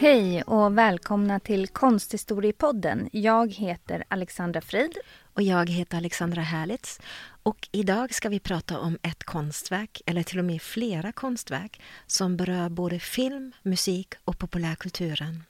Hej 0.00 0.42
och 0.42 0.78
välkomna 0.78 1.40
till 1.40 1.68
Konsthistoriepodden. 1.68 3.08
Jag 3.12 3.52
heter 3.52 4.04
Alexandra 4.08 4.60
Frid. 4.60 4.98
Och 5.34 5.42
jag 5.42 5.70
heter 5.70 5.96
Alexandra 5.96 6.42
Härlitz. 6.42 7.00
Och 7.42 7.68
idag 7.72 8.14
ska 8.14 8.28
vi 8.28 8.40
prata 8.40 8.78
om 8.78 8.98
ett 9.02 9.24
konstverk, 9.24 10.02
eller 10.06 10.22
till 10.22 10.38
och 10.38 10.44
med 10.44 10.62
flera 10.62 11.12
konstverk, 11.12 11.80
som 12.06 12.36
berör 12.36 12.68
både 12.68 12.98
film, 12.98 13.52
musik 13.62 14.14
och 14.24 14.38
populärkulturen. 14.38 15.42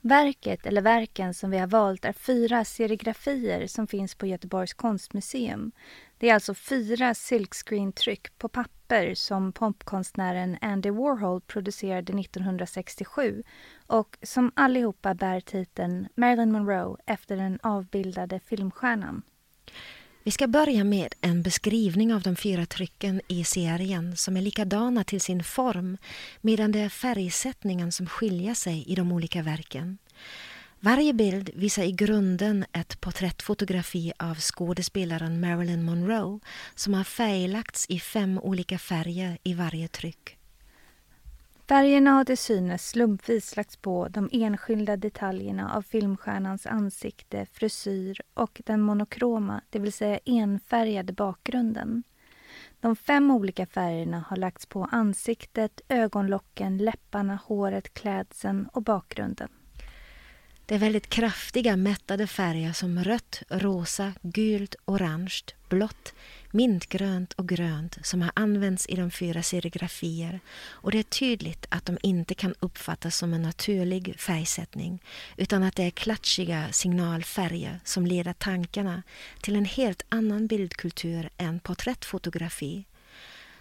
Verket, 0.00 0.66
eller 0.66 0.82
verken 0.82 1.34
som 1.34 1.50
vi 1.50 1.58
har 1.58 1.66
valt, 1.66 2.04
är 2.04 2.12
fyra 2.12 2.64
serigrafier 2.64 3.66
som 3.66 3.86
finns 3.86 4.14
på 4.14 4.26
Göteborgs 4.26 4.74
konstmuseum. 4.74 5.72
Det 6.18 6.30
är 6.30 6.34
alltså 6.34 6.54
fyra 6.54 7.14
silkscreen-tryck 7.14 8.38
på 8.38 8.48
papper 8.48 8.74
som 9.14 9.52
popkonstnären 9.52 10.56
Andy 10.60 10.90
Warhol 10.90 11.40
producerade 11.40 12.20
1967 12.20 13.42
och 13.86 14.18
som 14.22 14.52
allihopa 14.56 15.14
bär 15.14 15.40
titeln 15.40 16.08
Marilyn 16.14 16.52
Monroe 16.52 16.96
efter 17.06 17.36
den 17.36 17.58
avbildade 17.62 18.40
filmstjärnan. 18.40 19.22
Vi 20.22 20.30
ska 20.30 20.46
börja 20.46 20.84
med 20.84 21.14
en 21.20 21.42
beskrivning 21.42 22.14
av 22.14 22.22
de 22.22 22.36
fyra 22.36 22.66
trycken 22.66 23.20
i 23.28 23.44
serien 23.44 24.16
som 24.16 24.36
är 24.36 24.40
likadana 24.40 25.04
till 25.04 25.20
sin 25.20 25.44
form 25.44 25.96
medan 26.40 26.72
det 26.72 26.80
är 26.80 26.88
färgsättningen 26.88 27.92
som 27.92 28.06
skiljer 28.06 28.54
sig 28.54 28.84
i 28.86 28.94
de 28.94 29.12
olika 29.12 29.42
verken. 29.42 29.98
Varje 30.84 31.12
bild 31.12 31.50
visar 31.54 31.82
i 31.82 31.92
grunden 31.92 32.64
ett 32.72 33.00
porträttfotografi 33.00 34.12
av 34.18 34.34
skådespelaren 34.34 35.40
Marilyn 35.40 35.84
Monroe 35.84 36.40
som 36.74 36.94
har 36.94 37.04
färglagts 37.04 37.86
i 37.88 38.00
fem 38.00 38.38
olika 38.38 38.78
färger 38.78 39.38
i 39.42 39.54
varje 39.54 39.88
tryck. 39.88 40.38
Färgerna 41.68 42.10
har 42.10 42.24
till 42.24 42.38
synes 42.38 42.88
slumpvis 42.88 43.56
lagts 43.56 43.76
på 43.76 44.08
de 44.08 44.28
enskilda 44.32 44.96
detaljerna 44.96 45.74
av 45.74 45.82
filmstjärnans 45.82 46.66
ansikte, 46.66 47.46
frisyr 47.52 48.20
och 48.34 48.62
den 48.66 48.80
monokroma, 48.80 49.60
det 49.70 49.78
vill 49.78 49.92
säga 49.92 50.18
enfärgade 50.24 51.12
bakgrunden. 51.12 52.02
De 52.80 52.96
fem 52.96 53.30
olika 53.30 53.66
färgerna 53.66 54.24
har 54.28 54.36
lagts 54.36 54.66
på 54.66 54.88
ansiktet, 54.92 55.80
ögonlocken, 55.88 56.78
läpparna, 56.78 57.38
håret, 57.44 57.94
klädseln 57.94 58.68
och 58.72 58.82
bakgrunden. 58.82 59.48
Det 60.66 60.74
är 60.74 60.78
väldigt 60.78 61.08
kraftiga 61.08 61.76
mättade 61.76 62.26
färger 62.26 62.72
som 62.72 63.04
rött, 63.04 63.42
rosa, 63.48 64.12
gult, 64.22 64.74
orange, 64.84 65.40
blått, 65.68 66.14
mintgrönt 66.50 67.32
och 67.32 67.48
grönt 67.48 67.98
som 68.02 68.22
har 68.22 68.30
använts 68.34 68.86
i 68.86 68.96
de 68.96 69.10
fyra 69.10 69.42
serigrafier. 69.42 70.40
Och 70.68 70.90
det 70.90 70.98
är 70.98 71.02
tydligt 71.02 71.66
att 71.68 71.86
de 71.86 71.98
inte 72.02 72.34
kan 72.34 72.54
uppfattas 72.60 73.16
som 73.16 73.34
en 73.34 73.42
naturlig 73.42 74.20
färgsättning 74.20 75.02
utan 75.36 75.62
att 75.62 75.76
det 75.76 75.82
är 75.82 75.90
klatschiga 75.90 76.72
signalfärger 76.72 77.80
som 77.84 78.06
leder 78.06 78.32
tankarna 78.32 79.02
till 79.40 79.56
en 79.56 79.64
helt 79.64 80.02
annan 80.08 80.46
bildkultur 80.46 81.30
än 81.36 81.60
porträttfotografi. 81.60 82.84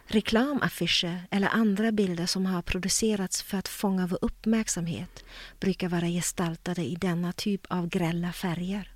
Reklamaffischer 0.07 1.27
eller 1.31 1.47
andra 1.47 1.91
bilder 1.91 2.25
som 2.25 2.45
har 2.45 2.61
producerats 2.61 3.43
för 3.43 3.57
att 3.57 3.67
fånga 3.67 4.07
vår 4.07 4.19
uppmärksamhet 4.21 5.23
brukar 5.59 5.89
vara 5.89 6.07
gestaltade 6.07 6.81
i 6.81 6.95
denna 6.95 7.31
typ 7.31 7.65
av 7.69 7.87
grälla 7.89 8.31
färger. 8.31 8.93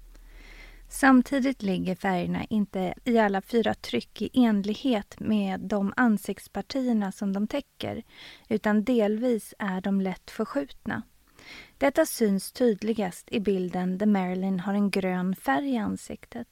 Samtidigt 0.89 1.61
ligger 1.61 1.95
färgerna 1.95 2.43
inte 2.49 2.93
i 3.03 3.17
alla 3.17 3.41
fyra 3.41 3.73
tryck 3.73 4.21
i 4.21 4.29
enlighet 4.33 5.19
med 5.19 5.59
de 5.59 5.93
ansiktspartierna 5.95 7.11
som 7.11 7.33
de 7.33 7.47
täcker 7.47 8.03
utan 8.49 8.83
delvis 8.83 9.53
är 9.59 9.81
de 9.81 10.01
lätt 10.01 10.31
förskjutna. 10.31 11.01
Detta 11.77 12.05
syns 12.05 12.51
tydligast 12.51 13.27
i 13.31 13.39
bilden 13.39 13.97
där 13.97 14.05
Marilyn 14.05 14.59
har 14.59 14.73
en 14.73 14.89
grön 14.89 15.35
färg 15.35 15.69
i 15.69 15.77
ansiktet. 15.77 16.47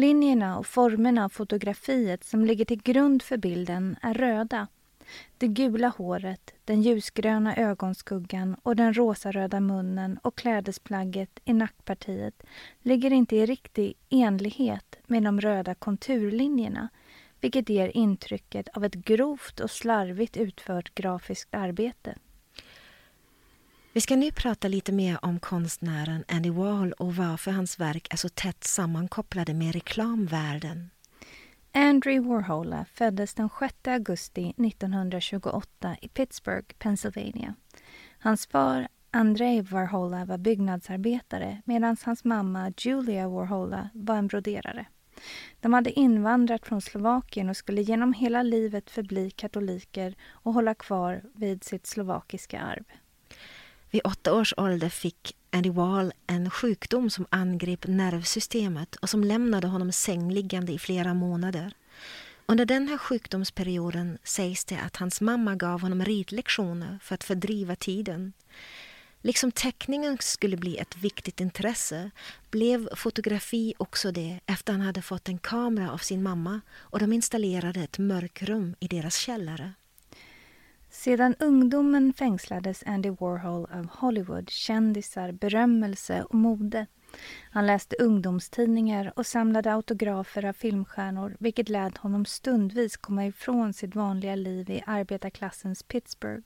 Linjerna 0.00 0.58
och 0.58 0.66
formerna 0.66 1.24
av 1.24 1.28
fotografiet 1.28 2.24
som 2.24 2.44
ligger 2.44 2.64
till 2.64 2.82
grund 2.82 3.22
för 3.22 3.36
bilden 3.36 3.96
är 4.02 4.14
röda. 4.14 4.66
Det 5.38 5.48
gula 5.48 5.88
håret, 5.88 6.54
den 6.64 6.82
ljusgröna 6.82 7.56
ögonskuggan 7.56 8.56
och 8.62 8.76
den 8.76 8.94
rosaröda 8.94 9.60
munnen 9.60 10.18
och 10.22 10.38
klädesplagget 10.38 11.40
i 11.44 11.52
nackpartiet 11.52 12.42
ligger 12.82 13.12
inte 13.12 13.36
i 13.36 13.46
riktig 13.46 13.94
enlighet 14.10 14.96
med 15.06 15.22
de 15.22 15.40
röda 15.40 15.74
konturlinjerna 15.74 16.88
vilket 17.40 17.68
ger 17.68 17.96
intrycket 17.96 18.68
av 18.68 18.84
ett 18.84 18.94
grovt 18.94 19.60
och 19.60 19.70
slarvigt 19.70 20.36
utfört 20.36 20.94
grafiskt 20.94 21.54
arbete. 21.54 22.14
Vi 24.00 24.02
ska 24.02 24.16
nu 24.16 24.32
prata 24.32 24.68
lite 24.68 24.92
mer 24.92 25.24
om 25.24 25.40
konstnären 25.40 26.24
Andy 26.28 26.50
Warhol 26.50 26.92
och 26.92 27.16
varför 27.16 27.50
hans 27.50 27.80
verk 27.80 28.06
är 28.10 28.16
så 28.16 28.28
tätt 28.28 28.64
sammankopplade 28.64 29.54
med 29.54 29.72
reklamvärlden. 29.74 30.90
Andrew 31.72 32.28
Warhol 32.28 32.74
föddes 32.94 33.34
den 33.34 33.48
6 33.60 33.74
augusti 33.84 34.54
1928 34.58 35.96
i 36.02 36.08
Pittsburgh, 36.08 36.74
Pennsylvania. 36.78 37.54
Hans 38.18 38.46
far 38.46 38.88
Andrei 39.10 39.60
Warhola 39.60 40.24
var 40.24 40.38
byggnadsarbetare 40.38 41.62
medan 41.64 41.96
hans 42.04 42.24
mamma 42.24 42.72
Julia 42.78 43.28
Warhola 43.28 43.90
var 43.94 44.16
en 44.16 44.26
broderare. 44.26 44.86
De 45.60 45.72
hade 45.72 45.92
invandrat 45.92 46.66
från 46.66 46.80
Slovakien 46.80 47.48
och 47.50 47.56
skulle 47.56 47.82
genom 47.82 48.12
hela 48.12 48.42
livet 48.42 48.90
förbli 48.90 49.30
katoliker 49.30 50.14
och 50.30 50.54
hålla 50.54 50.74
kvar 50.74 51.22
vid 51.34 51.64
sitt 51.64 51.86
slovakiska 51.86 52.60
arv. 52.60 52.84
Vid 53.90 54.00
åtta 54.04 54.34
års 54.34 54.54
ålder 54.56 54.88
fick 54.88 55.36
Andy 55.50 55.70
Wall 55.70 56.12
en 56.26 56.50
sjukdom 56.50 57.10
som 57.10 57.26
angrep 57.30 57.86
nervsystemet 57.86 58.96
och 58.96 59.10
som 59.10 59.24
lämnade 59.24 59.66
honom 59.66 59.92
sängliggande 59.92 60.72
i 60.72 60.78
flera 60.78 61.14
månader. 61.14 61.74
Under 62.46 62.64
den 62.64 62.88
här 62.88 62.98
sjukdomsperioden 62.98 64.18
sägs 64.24 64.64
det 64.64 64.78
att 64.80 64.96
hans 64.96 65.20
mamma 65.20 65.54
gav 65.54 65.80
honom 65.80 66.04
ritlektioner 66.04 66.98
för 67.02 67.14
att 67.14 67.24
fördriva 67.24 67.76
tiden. 67.76 68.32
Liksom 69.22 69.52
teckningen 69.52 70.18
skulle 70.20 70.56
bli 70.56 70.76
ett 70.76 70.96
viktigt 70.96 71.40
intresse 71.40 72.10
blev 72.50 72.88
fotografi 72.96 73.74
också 73.78 74.12
det 74.12 74.40
efter 74.46 74.72
han 74.72 74.82
hade 74.82 75.02
fått 75.02 75.28
en 75.28 75.38
kamera 75.38 75.92
av 75.92 75.98
sin 75.98 76.22
mamma 76.22 76.60
och 76.70 76.98
de 76.98 77.12
installerade 77.12 77.80
ett 77.80 77.98
mörkrum 77.98 78.74
i 78.80 78.88
deras 78.88 79.16
källare. 79.16 79.72
Sedan 80.90 81.34
ungdomen 81.38 82.12
fängslades 82.12 82.82
Andy 82.86 83.10
Warhol 83.10 83.66
av 83.72 83.86
Hollywood, 83.90 84.50
kändisar, 84.50 85.32
berömmelse 85.32 86.22
och 86.22 86.34
mode. 86.34 86.86
Han 87.50 87.66
läste 87.66 87.96
ungdomstidningar 87.96 89.12
och 89.16 89.26
samlade 89.26 89.74
autografer 89.74 90.44
av 90.44 90.52
filmstjärnor 90.52 91.36
vilket 91.38 91.68
lät 91.68 91.96
honom 91.96 92.24
stundvis 92.24 92.96
komma 92.96 93.26
ifrån 93.26 93.72
sitt 93.72 93.94
vanliga 93.94 94.34
liv 94.34 94.70
i 94.70 94.82
arbetarklassens 94.86 95.82
Pittsburgh. 95.82 96.42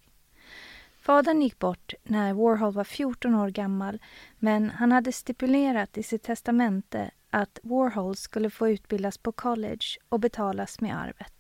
Fadern 1.01 1.43
gick 1.43 1.59
bort 1.59 1.95
när 2.03 2.35
Warhol 2.35 2.73
var 2.73 2.85
14 2.85 3.35
år 3.35 3.49
gammal 3.49 3.99
men 4.39 4.71
han 4.71 4.93
hade 4.93 5.13
stipulerat 5.13 5.99
i 5.99 6.03
sitt 6.03 6.23
testamente 6.23 7.11
att 7.31 7.59
Warhol 7.63 8.17
skulle 8.17 8.51
få 8.51 8.69
utbildas 8.69 9.19
på 9.19 9.33
college 9.33 9.87
och 10.09 10.21
betalas 10.21 10.81
med 10.81 10.99
arvet. 10.99 11.34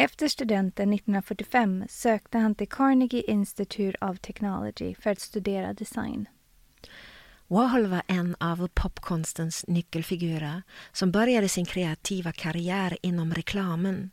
Efter 0.00 0.28
studenten 0.28 0.92
1945 0.92 1.84
sökte 1.88 2.38
han 2.38 2.54
till 2.54 2.68
Carnegie 2.68 3.22
Institute 3.30 3.98
of 4.00 4.18
Technology 4.20 4.94
för 4.94 5.10
att 5.10 5.20
studera 5.20 5.72
design. 5.72 6.28
Warhol 7.46 7.86
var 7.86 8.02
en 8.06 8.36
av 8.40 8.68
popkonstens 8.74 9.64
nyckelfigurer 9.68 10.62
som 10.92 11.12
började 11.12 11.48
sin 11.48 11.64
kreativa 11.64 12.32
karriär 12.32 12.98
inom 13.02 13.34
reklamen. 13.34 14.10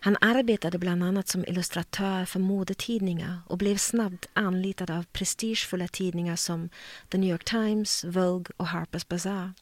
Han 0.00 0.16
arbetade 0.20 0.78
bland 0.78 1.04
annat 1.04 1.28
som 1.28 1.44
illustratör 1.44 2.24
för 2.24 2.40
modetidningar 2.40 3.38
och 3.46 3.58
blev 3.58 3.76
snabbt 3.76 4.28
anlitad 4.32 4.90
av 4.90 5.04
prestigefulla 5.12 5.88
tidningar 5.88 6.36
som 6.36 6.68
The 7.08 7.18
New 7.18 7.30
York 7.30 7.44
Times, 7.44 8.04
Vogue 8.04 8.54
och 8.56 8.66
Harper's 8.66 9.08
Bazaar. 9.08 9.52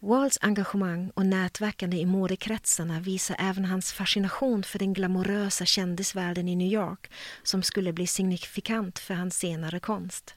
Walls 0.00 0.38
engagemang 0.40 1.10
och 1.14 1.26
nätverkande 1.26 1.96
i 1.96 2.06
modekretsarna 2.06 3.00
visar 3.00 3.36
även 3.38 3.64
hans 3.64 3.92
fascination 3.92 4.62
för 4.62 4.78
den 4.78 4.92
glamorösa 4.92 5.64
kändisvärlden 5.64 6.48
i 6.48 6.56
New 6.56 6.72
York 6.72 7.10
som 7.42 7.62
skulle 7.62 7.92
bli 7.92 8.06
signifikant 8.06 8.98
för 8.98 9.14
hans 9.14 9.38
senare 9.38 9.80
konst. 9.80 10.34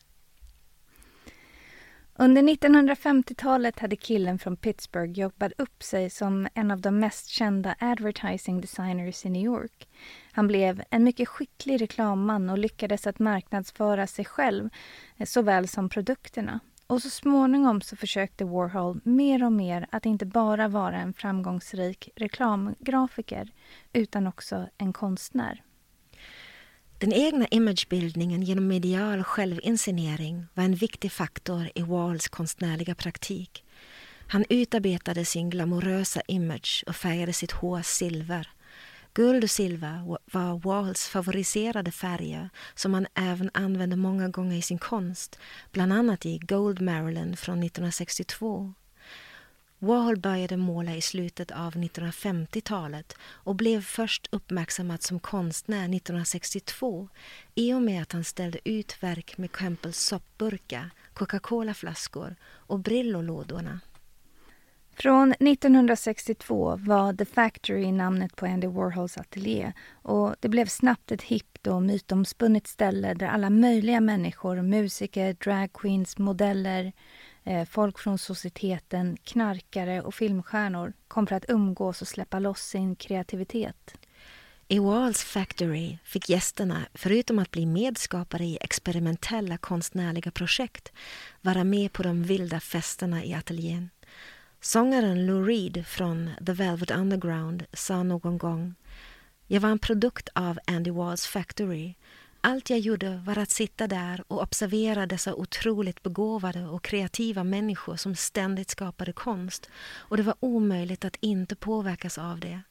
Under 2.22 2.42
1950-talet 2.42 3.80
hade 3.80 3.96
killen 3.96 4.40
från 4.40 4.58
Pittsburgh 4.58 5.20
jobbat 5.20 5.52
upp 5.58 5.84
sig 5.84 6.10
som 6.10 6.48
en 6.54 6.72
av 6.72 6.82
de 6.82 7.00
mest 7.00 7.28
kända 7.28 7.76
advertising 7.80 8.62
designers 8.62 9.26
i 9.26 9.30
New 9.30 9.44
York. 9.44 9.88
Han 10.32 10.48
blev 10.48 10.84
en 10.90 11.04
mycket 11.04 11.28
skicklig 11.28 11.82
reklamman 11.82 12.50
och 12.50 12.58
lyckades 12.58 13.08
att 13.08 13.20
marknadsföra 13.20 14.08
sig 14.08 14.26
själv 14.26 14.70
eh, 15.18 15.26
såväl 15.26 15.68
som 15.68 15.90
produkterna. 15.90 16.60
Och 16.90 17.02
så 17.02 17.10
småningom 17.10 17.82
så 17.82 17.96
försökte 17.96 18.46
Warhol 18.46 19.02
mer 19.04 19.44
och 19.44 19.52
mer 19.52 19.88
att 19.92 20.06
inte 20.06 20.26
bara 20.26 20.68
vara 20.68 20.98
en 20.98 21.14
framgångsrik 21.14 22.10
reklamgrafiker 22.16 23.52
utan 23.94 24.28
också 24.28 24.68
en 24.78 24.94
konstnär. 24.94 25.64
Den 26.98 27.14
egna 27.14 27.48
imagebildningen 27.48 28.42
genom 28.42 28.68
medial 28.68 29.24
självinscenering 29.24 30.46
var 30.54 30.64
en 30.64 30.76
viktig 30.76 31.12
faktor 31.12 31.70
i 31.76 31.82
Walls 31.82 32.28
konstnärliga 32.28 32.96
praktik. 32.96 33.66
Han 34.28 34.46
utarbetade 34.50 35.26
sin 35.26 35.50
glamorösa 35.50 36.22
image 36.28 36.84
och 36.88 36.96
färgade 36.96 37.34
sitt 37.34 37.52
hår 37.52 37.82
silver. 37.82 38.50
Guld 39.14 39.44
och 39.44 39.50
silver 39.50 40.18
var 40.32 40.60
Walls 40.60 41.08
favoriserade 41.08 41.92
färger 41.92 42.50
som 42.76 42.94
han 42.94 43.08
även 43.16 43.50
använde 43.54 43.96
många 43.96 44.30
gånger 44.30 44.58
i 44.58 44.62
sin 44.62 44.80
konst, 44.80 45.40
bland 45.72 45.94
annat 45.94 46.26
i 46.26 46.38
Gold 46.38 46.82
Maryland 46.82 47.40
från 47.40 47.64
1962. 47.64 48.74
Warhol 49.82 50.18
började 50.18 50.58
måla 50.58 50.96
i 50.96 51.02
slutet 51.02 51.52
av 51.52 51.74
1950-talet 51.74 53.16
och 53.22 53.56
blev 53.56 53.82
först 53.82 54.28
uppmärksammad 54.32 55.04
som 55.04 55.20
konstnär 55.20 55.96
1962 55.96 57.10
i 57.56 57.74
och 57.74 57.82
med 57.82 58.02
att 58.02 58.12
han 58.12 58.24
ställde 58.24 58.70
ut 58.70 59.04
verk 59.04 59.38
med 59.38 59.52
Campbells 59.52 60.00
soppburkar, 60.00 60.90
Coca-Cola-flaskor 61.14 62.36
och 62.44 62.80
Brillolådorna. 62.80 63.80
Från 65.02 65.32
1962 65.32 66.76
var 66.80 67.14
The 67.14 67.26
Factory 67.26 67.92
namnet 67.92 68.36
på 68.36 68.46
Andy 68.46 68.68
Warhols 68.68 69.18
ateljé 69.18 69.74
och 69.92 70.36
det 70.40 70.50
blev 70.50 70.66
snabbt 70.66 71.12
ett 71.12 71.22
hippt 71.22 71.68
och 71.68 71.84
mytomspunnet 71.84 72.68
ställe 72.68 73.14
där 73.14 73.28
alla 73.28 73.50
möjliga 73.50 74.02
människor, 74.02 74.62
musiker, 74.62 75.34
dragqueens, 75.34 76.18
modeller, 76.18 76.94
eh, 77.44 77.66
folk 77.66 78.00
från 78.00 78.18
societeten, 78.18 79.18
knarkare 79.24 80.02
och 80.02 80.16
filmstjärnor 80.16 80.94
kom 81.08 81.28
för 81.28 81.36
att 81.36 81.50
umgås 81.50 82.02
och 82.02 82.08
släppa 82.08 82.40
loss 82.40 82.62
sin 82.62 82.96
kreativitet. 82.96 83.96
I 84.68 84.80
Walls 84.80 85.24
Factory 85.24 85.98
fick 86.04 86.30
gästerna, 86.30 86.86
förutom 86.94 87.40
att 87.40 87.52
bli 87.52 87.66
medskapare 87.66 88.46
i 88.46 88.58
experimentella 88.62 89.58
konstnärliga 89.58 90.32
projekt, 90.32 90.92
vara 91.42 91.64
med 91.64 91.94
på 91.94 92.04
de 92.04 92.24
vilda 92.24 92.60
festerna 92.60 93.24
i 93.24 93.34
ateljén. 93.34 93.90
Sångaren 94.62 95.26
Lou 95.26 95.46
Reed 95.46 95.88
från 95.88 96.30
The 96.46 96.54
Velvet 96.54 96.92
Underground 96.92 97.66
sa 97.74 98.04
någon 98.04 98.38
gång 98.38 98.76
Jag 99.48 99.62
var 99.62 99.70
en 99.70 99.80
produkt 99.80 100.30
av 100.34 100.60
Andy 100.68 100.92
Walls 100.92 101.28
Factory 101.28 101.96
allt 102.42 102.70
jag 102.70 102.80
gjorde 102.80 103.22
var 103.26 103.38
att 103.38 103.50
sitta 103.50 103.88
där 103.88 104.24
och 104.28 104.42
observera 104.42 105.06
dessa 105.06 105.36
otroligt 105.36 106.04
begåvade 106.04 106.66
och 106.66 106.84
kreativa 106.84 107.44
människor 107.44 107.96
som 107.96 108.16
ständigt 108.16 108.70
skapade 108.70 109.14
konst 109.14 109.70
och 109.96 110.18
det 110.18 110.24
var 110.24 110.36
omöjligt 110.40 111.06
att 111.06 111.18
inte 111.20 111.56
påverkas 111.56 112.18
av 112.18 112.40
det. 112.40 112.62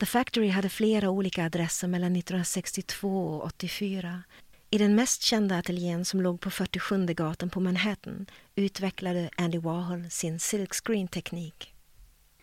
The 0.00 0.06
Factory 0.06 0.48
hade 0.48 0.68
flera 0.68 1.10
olika 1.10 1.44
adresser 1.44 1.88
mellan 1.88 2.16
1962 2.16 3.26
och 3.26 3.44
84. 3.44 4.22
I 4.70 4.78
den 4.78 4.94
mest 4.94 5.22
kända 5.22 5.58
ateljén 5.58 6.04
som 6.04 6.20
låg 6.20 6.40
på 6.40 6.50
47 6.50 7.06
gatan 7.06 7.50
på 7.50 7.60
Manhattan 7.60 8.26
utvecklade 8.54 9.30
Andy 9.36 9.58
Warhol 9.58 10.10
sin 10.10 10.40
silkscreen-teknik. 10.40 11.74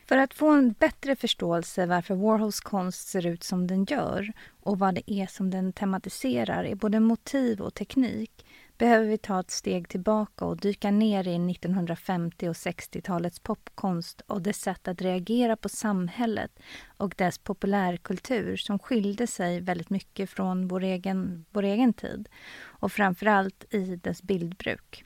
För 0.06 0.18
att 0.18 0.34
få 0.34 0.50
en 0.50 0.72
bättre 0.72 1.16
förståelse 1.16 1.86
varför 1.86 2.16
Warhols 2.16 2.60
konst 2.60 3.08
ser 3.08 3.26
ut 3.26 3.44
som 3.44 3.68
den 3.68 3.86
gör 3.86 4.34
och 4.62 4.80
vad 4.80 4.96
det 4.96 5.12
är 5.12 5.28
som 5.28 5.50
den 5.50 5.74
tematiserar 5.74 6.66
i 6.66 6.76
både 6.76 7.00
motiv 7.00 7.62
och 7.62 7.74
teknik 7.74 8.46
behöver 8.78 9.06
vi 9.08 9.18
ta 9.18 9.40
ett 9.40 9.52
steg 9.52 9.90
tillbaka 9.90 10.46
och 10.46 10.58
dyka 10.58 10.92
ner 10.92 11.28
i 11.28 11.52
1950 11.52 12.50
och 12.50 12.54
60-talets 12.54 13.40
popkonst 13.40 14.22
och 14.28 14.42
dess 14.42 14.62
sätt 14.62 14.88
att 14.88 15.02
reagera 15.02 15.56
på 15.56 15.70
samhället 15.70 16.60
och 16.98 17.14
dess 17.18 17.38
populärkultur 17.38 18.58
som 18.58 18.80
skilde 18.80 19.28
sig 19.28 19.62
väldigt 19.62 19.90
mycket 19.90 20.30
från 20.30 20.68
vår 20.68 20.84
egen, 20.84 21.46
vår 21.52 21.64
egen 21.64 21.94
tid 21.94 22.30
och 22.64 22.92
framförallt 22.92 23.74
i 23.74 23.96
dess 23.96 24.24
bildbruk. 24.24 25.06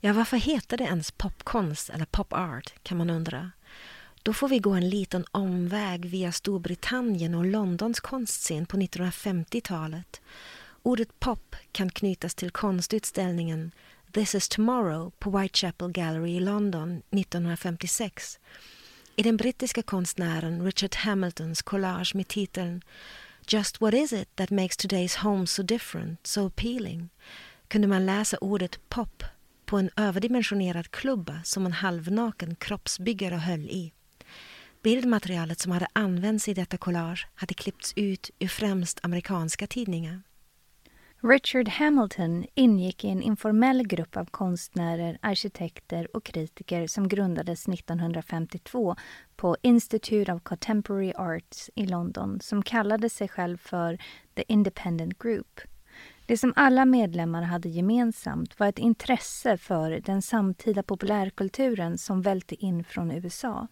Ja, 0.00 0.12
varför 0.12 0.36
heter 0.36 0.76
det 0.76 0.84
ens 0.84 1.10
popkonst 1.10 1.90
eller 1.90 2.04
pop 2.04 2.32
art 2.32 2.74
kan 2.82 2.98
man 2.98 3.10
undra. 3.10 3.50
Då 4.22 4.32
får 4.32 4.48
vi 4.48 4.58
gå 4.58 4.70
en 4.70 4.88
liten 4.88 5.24
omväg 5.30 6.04
via 6.04 6.32
Storbritannien 6.32 7.34
och 7.34 7.44
Londons 7.44 8.00
konstscen 8.00 8.66
på 8.66 8.76
1950-talet. 8.76 10.20
Ordet 10.86 11.20
pop 11.20 11.56
kan 11.72 11.90
knytas 11.90 12.34
till 12.34 12.50
konstutställningen 12.50 13.72
This 14.12 14.34
is 14.34 14.48
tomorrow 14.48 15.12
på 15.18 15.30
Whitechapel 15.30 15.92
Gallery 15.92 16.36
i 16.36 16.40
London 16.40 17.02
1956. 17.10 18.38
I 19.16 19.22
den 19.22 19.36
brittiska 19.36 19.82
konstnären 19.82 20.62
Richard 20.62 20.94
Hamiltons 20.94 21.62
collage 21.62 22.14
med 22.14 22.28
titeln 22.28 22.82
Just 23.48 23.80
what 23.80 23.94
is 23.94 24.12
it 24.12 24.36
that 24.36 24.50
makes 24.50 24.76
today's 24.76 25.18
home 25.18 25.46
so 25.46 25.62
different, 25.62 26.26
so 26.26 26.46
appealing 26.46 27.08
kunde 27.68 27.88
man 27.88 28.06
läsa 28.06 28.36
ordet 28.40 28.88
pop 28.88 29.24
på 29.64 29.78
en 29.78 29.90
överdimensionerad 29.96 30.90
klubba 30.90 31.40
som 31.44 31.66
en 31.66 31.72
halvnaken 31.72 32.54
kroppsbyggare 32.54 33.34
höll 33.34 33.64
i. 33.70 33.92
Bildmaterialet 34.82 35.60
som 35.60 35.72
hade 35.72 35.86
använts 35.92 36.48
i 36.48 36.54
detta 36.54 36.76
collage 36.76 37.26
hade 37.34 37.54
klippts 37.54 37.92
ut 37.96 38.30
ur 38.38 38.48
främst 38.48 38.98
amerikanska 39.02 39.66
tidningar. 39.66 40.22
Richard 41.26 41.68
Hamilton 41.68 42.46
ingick 42.54 43.04
i 43.04 43.08
en 43.08 43.22
informell 43.22 43.86
grupp 43.86 44.16
av 44.16 44.24
konstnärer, 44.24 45.18
arkitekter 45.22 46.16
och 46.16 46.24
kritiker 46.24 46.86
som 46.86 47.08
grundades 47.08 47.68
1952 47.68 48.96
på 49.36 49.56
Institute 49.62 50.32
of 50.32 50.42
Contemporary 50.42 51.12
Arts 51.16 51.70
i 51.74 51.86
London 51.86 52.40
som 52.40 52.62
kallade 52.62 53.10
sig 53.10 53.28
själv 53.28 53.56
för 53.58 53.98
The 54.34 54.44
Independent 54.48 55.18
Group. 55.18 55.60
Det 56.26 56.36
som 56.36 56.52
alla 56.56 56.84
medlemmar 56.84 57.42
hade 57.42 57.68
gemensamt 57.68 58.60
var 58.60 58.66
ett 58.66 58.78
intresse 58.78 59.56
för 59.56 59.90
den 59.90 60.22
samtida 60.22 60.82
populärkulturen 60.82 61.98
som 61.98 62.22
välte 62.22 62.54
in 62.54 62.84
från 62.84 63.10
USA. 63.10 63.68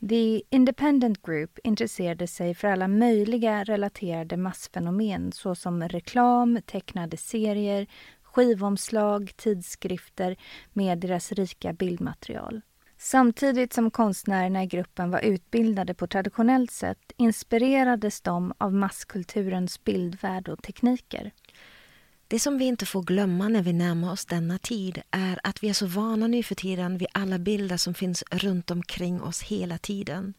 The 0.00 0.42
Independent 0.50 1.22
Group 1.22 1.58
intresserade 1.64 2.26
sig 2.26 2.54
för 2.54 2.68
alla 2.68 2.88
möjliga 2.88 3.64
relaterade 3.64 4.36
massfenomen 4.36 5.32
såsom 5.32 5.82
reklam, 5.82 6.60
tecknade 6.66 7.16
serier, 7.16 7.86
skivomslag, 8.22 9.32
tidskrifter 9.36 10.36
med 10.72 10.98
deras 10.98 11.32
rika 11.32 11.72
bildmaterial. 11.72 12.60
Samtidigt 12.98 13.72
som 13.72 13.90
konstnärerna 13.90 14.62
i 14.62 14.66
gruppen 14.66 15.10
var 15.10 15.20
utbildade 15.20 15.94
på 15.94 16.06
traditionellt 16.06 16.70
sätt 16.70 17.12
inspirerades 17.16 18.20
de 18.20 18.52
av 18.58 18.74
masskulturens 18.74 19.84
bildvärld 19.84 20.48
och 20.48 20.62
tekniker. 20.62 21.32
Det 22.30 22.38
som 22.38 22.58
vi 22.58 22.64
inte 22.64 22.86
får 22.86 23.02
glömma 23.02 23.48
när 23.48 23.62
vi 23.62 23.72
närmar 23.72 24.12
oss 24.12 24.24
denna 24.24 24.58
tid 24.58 25.02
är 25.10 25.40
att 25.44 25.62
vi 25.62 25.68
är 25.68 25.72
så 25.72 25.86
vana 25.86 26.26
nu 26.26 26.42
för 26.42 26.54
tiden 26.54 26.98
vid 26.98 27.08
alla 27.12 27.38
bilder 27.38 27.76
som 27.76 27.94
finns 27.94 28.24
runt 28.30 28.70
omkring 28.70 29.22
oss 29.22 29.42
hela 29.42 29.78
tiden. 29.78 30.34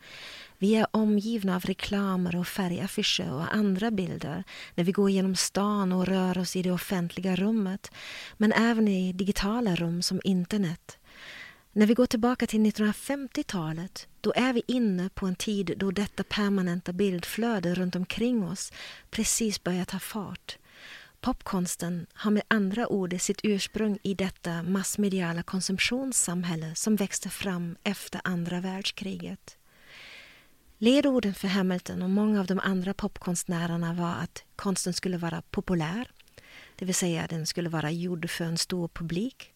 Vi 0.58 0.76
är 0.76 0.88
omgivna 0.92 1.56
av 1.56 1.62
reklamer 1.62 2.36
och 2.36 2.48
färgaffischer 2.48 3.34
och 3.34 3.56
andra 3.56 3.92
bilder 3.92 4.44
när 4.76 4.84
vi 4.84 4.92
går 4.92 5.10
genom 5.10 5.36
stan 5.36 5.92
och 5.92 6.08
rör 6.08 6.38
oss 6.38 6.56
i 6.56 6.62
det 6.62 6.72
offentliga 6.72 7.36
rummet, 7.36 7.92
men 8.38 8.54
även 8.54 8.88
i 8.88 9.14
digitala 9.14 9.76
rum 9.76 10.02
som 10.02 10.22
internet. 10.24 10.98
När 11.72 11.86
vi 11.86 11.94
går 11.94 12.06
tillbaka 12.06 12.48
till 12.48 12.60
1950-talet, 12.60 14.08
då 14.22 14.34
är 14.36 14.54
vi 14.54 14.62
inne 14.68 15.10
på 15.10 15.26
en 15.26 15.36
tid 15.36 15.74
då 15.78 15.92
detta 15.92 16.24
permanenta 16.24 16.94
bildflöde 16.94 17.76
runt 17.76 17.96
omkring 17.96 18.44
oss 18.44 18.72
precis 19.10 19.64
börjar 19.64 19.86
ta 19.86 20.00
fart. 20.00 20.59
Popkonsten 21.22 22.08
har 22.14 22.32
med 22.32 22.44
andra 22.48 22.88
ord 22.88 23.22
sitt 23.22 23.40
ursprung 23.44 24.00
i 24.04 24.14
detta 24.14 24.64
massmediala 24.64 25.44
konsumtionssamhälle 25.44 26.76
som 26.76 26.96
växte 26.96 27.30
fram 27.30 27.78
efter 27.84 28.22
andra 28.24 28.60
världskriget. 28.60 29.58
Ledorden 30.78 31.34
för 31.34 31.48
Hamilton 31.48 32.02
och 32.02 32.10
många 32.10 32.40
av 32.40 32.46
de 32.46 32.60
andra 32.60 32.94
popkonstnärerna 32.94 33.94
var 33.94 34.16
att 34.16 34.44
konsten 34.56 34.94
skulle 34.94 35.18
vara 35.18 35.42
populär, 35.42 36.12
det 36.76 36.86
vill 36.86 36.96
säga 36.96 37.28
den 37.28 37.46
skulle 37.46 37.70
vara 37.70 37.92
gjord 37.92 38.30
för 38.30 38.46
en 38.46 38.58
stor 38.58 38.88
publik. 38.88 39.54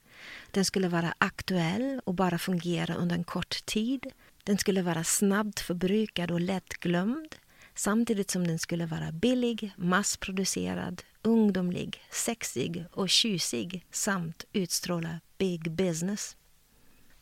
Den 0.51 0.65
skulle 0.65 0.87
vara 0.87 1.13
aktuell 1.17 2.01
och 2.05 2.13
bara 2.13 2.37
fungera 2.37 2.95
under 2.95 3.15
en 3.15 3.23
kort 3.23 3.65
tid. 3.65 4.07
Den 4.43 4.57
skulle 4.57 4.81
vara 4.81 5.03
snabbt 5.03 5.59
förbrukad 5.59 6.31
och 6.31 6.41
lättglömd 6.41 7.35
samtidigt 7.75 8.31
som 8.31 8.47
den 8.47 8.59
skulle 8.59 8.85
vara 8.85 9.11
billig, 9.11 9.73
massproducerad 9.77 11.03
ungdomlig, 11.23 12.01
sexig 12.11 12.85
och 12.91 13.09
tjusig 13.09 13.85
samt 13.91 14.45
utstråla 14.53 15.19
big 15.37 15.71
business. 15.71 16.37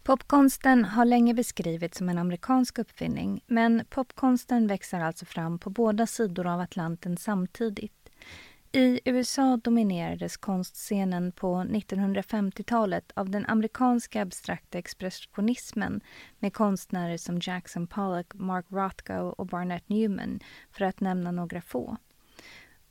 Popkonsten 0.03 0.85
har 0.85 1.05
länge 1.05 1.33
beskrivits 1.33 1.97
som 1.97 2.09
en 2.09 2.17
amerikansk 2.17 2.79
uppfinning 2.79 3.43
men 3.47 3.85
popkonsten 3.89 4.67
växer 4.67 4.99
alltså 4.99 5.25
fram 5.25 5.59
på 5.59 5.69
båda 5.69 6.07
sidor 6.07 6.47
av 6.47 6.59
Atlanten 6.59 7.17
samtidigt. 7.17 8.09
I 8.73 8.99
USA 9.05 9.57
dominerades 9.57 10.37
konstscenen 10.37 11.31
på 11.31 11.55
1950-talet 11.55 13.11
av 13.15 13.29
den 13.29 13.45
amerikanska 13.45 14.21
abstrakta 14.21 14.77
expressionismen 14.77 16.01
med 16.39 16.53
konstnärer 16.53 17.17
som 17.17 17.39
Jackson 17.41 17.87
Pollock, 17.87 18.33
Mark 18.33 18.65
Rothko 18.69 19.13
och 19.13 19.47
Barnett 19.47 19.89
Newman, 19.89 20.39
för 20.71 20.85
att 20.85 20.99
nämna 20.99 21.31
några 21.31 21.61
få. 21.61 21.97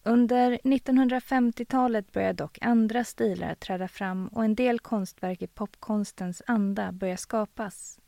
Under 0.02 0.58
1950-talet 0.64 2.12
började 2.12 2.32
dock 2.32 2.58
andra 2.60 3.04
stilar 3.04 3.54
träda 3.54 3.88
fram 3.88 4.28
och 4.28 4.44
en 4.44 4.54
del 4.54 4.78
konstverk 4.78 5.42
i 5.42 5.46
popkonstens 5.46 6.42
anda 6.46 6.92
började 6.92 7.16
skapas. 7.16 8.00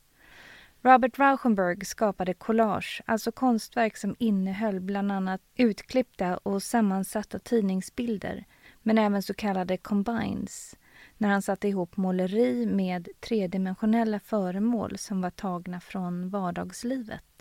Robert 0.85 1.19
Rauschenberg 1.19 1.85
skapade 1.85 2.35
collage, 2.35 3.03
alltså 3.07 3.33
konstverk 3.33 3.97
som 3.97 4.17
innehöll 4.19 4.81
bland 4.81 5.13
annat 5.13 5.41
utklippta 5.57 6.37
och 6.37 6.63
sammansatta 6.63 7.39
tidningsbilder, 7.39 8.45
men 8.83 8.99
även 8.99 9.23
så 9.23 9.35
kallade 9.35 9.77
combines, 9.77 10.77
när 11.19 11.29
han 11.29 11.43
satte 11.43 11.69
ihop 11.69 11.97
måleri 11.97 12.67
med 12.67 13.09
tredimensionella 13.21 14.21
föremål 14.21 14.99
som 14.99 15.21
var 15.21 15.31
tagna 15.31 15.81
från 15.81 16.31
vardagslivet. 16.31 17.32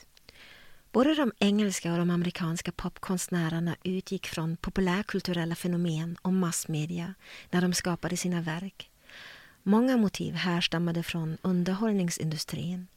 Både 0.92 1.16
de 1.16 1.32
engelska 1.40 1.92
och 1.92 1.98
de 1.98 2.10
amerikanska 2.10 2.72
popkonstnärerna 2.72 3.76
utgick 3.84 4.28
från 4.28 4.58
populärkulturella 4.58 5.56
fenomen 5.56 6.18
och 6.22 6.34
massmedia 6.34 7.14
när 7.52 7.62
de 7.62 7.74
skapade 7.74 8.18
sina 8.18 8.42
verk. 8.42 8.90
Många 9.64 9.98
motiv 9.98 10.34
härstammade 10.34 11.04
från 11.04 11.38
underhållningsindustrin. 11.42 12.88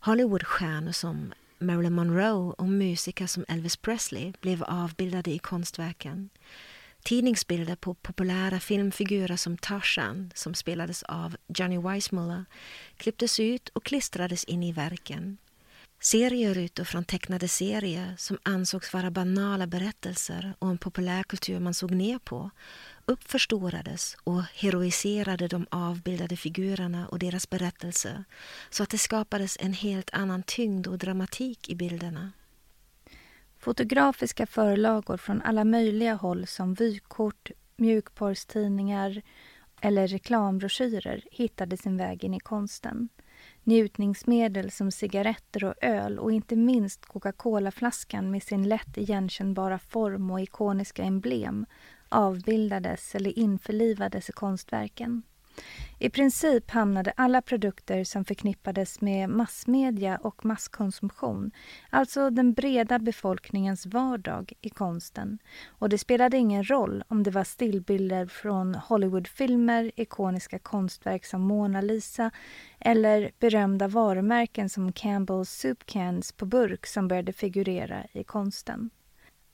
Hollywoodstjärnor 0.00 0.92
som 0.92 1.32
Marilyn 1.58 1.92
Monroe 1.92 2.54
och 2.58 2.68
musiker 2.68 3.26
som 3.26 3.44
Elvis 3.48 3.76
Presley 3.76 4.32
blev 4.40 4.62
avbildade 4.62 5.30
i 5.30 5.38
konstverken. 5.38 6.30
Tidningsbilder 7.02 7.76
på 7.76 7.94
populära 7.94 8.60
filmfigurer 8.60 9.36
som 9.36 9.56
Tarzan, 9.56 10.32
som 10.34 10.54
spelades 10.54 11.02
av 11.02 11.36
Johnny 11.46 11.78
Weissmuller, 11.78 12.44
klipptes 12.96 13.40
ut 13.40 13.68
och 13.68 13.84
klistrades 13.84 14.44
in 14.44 14.62
i 14.62 14.72
verken. 14.72 15.38
Serier 16.00 16.58
utifrån 16.58 17.04
tecknade 17.04 17.48
serier 17.48 18.14
som 18.18 18.38
ansågs 18.42 18.92
vara 18.92 19.10
banala 19.10 19.66
berättelser 19.66 20.54
och 20.58 20.68
en 20.68 20.78
populärkultur 20.78 21.60
man 21.60 21.74
såg 21.74 21.90
ner 21.90 22.18
på 22.18 22.50
uppförstorades 23.04 24.16
och 24.24 24.42
heroiserade 24.42 25.48
de 25.48 25.66
avbildade 25.70 26.36
figurerna 26.36 27.08
och 27.08 27.18
deras 27.18 27.50
berättelser 27.50 28.24
så 28.70 28.82
att 28.82 28.90
det 28.90 28.98
skapades 28.98 29.56
en 29.60 29.72
helt 29.72 30.10
annan 30.12 30.42
tyngd 30.42 30.86
och 30.86 30.98
dramatik 30.98 31.68
i 31.68 31.74
bilderna. 31.74 32.32
Fotografiska 33.58 34.46
förlagor 34.46 35.16
från 35.16 35.42
alla 35.42 35.64
möjliga 35.64 36.14
håll 36.14 36.46
som 36.46 36.74
vykort, 36.74 37.50
mjukporrstidningar 37.76 39.22
eller 39.80 40.06
reklambroschyrer 40.06 41.24
hittade 41.30 41.76
sin 41.76 41.96
väg 41.96 42.24
in 42.24 42.34
i 42.34 42.40
konsten. 42.40 43.08
Njutningsmedel 43.66 44.70
som 44.70 44.90
cigaretter 44.90 45.64
och 45.64 45.74
öl 45.80 46.18
och 46.18 46.32
inte 46.32 46.56
minst 46.56 47.06
Coca-Cola-flaskan 47.06 48.30
med 48.30 48.42
sin 48.42 48.68
lätt 48.68 48.98
igenkännbara 48.98 49.78
form 49.78 50.30
och 50.30 50.40
ikoniska 50.40 51.02
emblem 51.02 51.66
avbildades 52.08 53.14
eller 53.14 53.38
införlivades 53.38 54.28
i 54.28 54.32
konstverken. 54.32 55.22
I 55.98 56.10
princip 56.10 56.70
hamnade 56.70 57.12
alla 57.16 57.42
produkter 57.42 58.04
som 58.04 58.24
förknippades 58.24 59.00
med 59.00 59.30
massmedia 59.30 60.16
och 60.16 60.44
masskonsumtion, 60.44 61.50
alltså 61.90 62.30
den 62.30 62.52
breda 62.52 62.98
befolkningens 62.98 63.86
vardag, 63.86 64.52
i 64.60 64.70
konsten. 64.70 65.38
Och 65.66 65.88
det 65.88 65.98
spelade 65.98 66.36
ingen 66.36 66.70
roll 66.70 67.04
om 67.08 67.22
det 67.22 67.30
var 67.30 67.44
stillbilder 67.44 68.26
från 68.26 68.74
Hollywoodfilmer, 68.74 69.92
ikoniska 69.96 70.58
konstverk 70.58 71.24
som 71.24 71.42
Mona 71.42 71.80
Lisa 71.80 72.30
eller 72.80 73.30
berömda 73.38 73.88
varumärken 73.88 74.68
som 74.68 74.92
Campbell's 74.92 75.44
Soup 75.44 75.86
Cans 75.86 76.32
på 76.32 76.46
burk 76.46 76.86
som 76.86 77.08
började 77.08 77.32
figurera 77.32 78.06
i 78.12 78.24
konsten. 78.24 78.90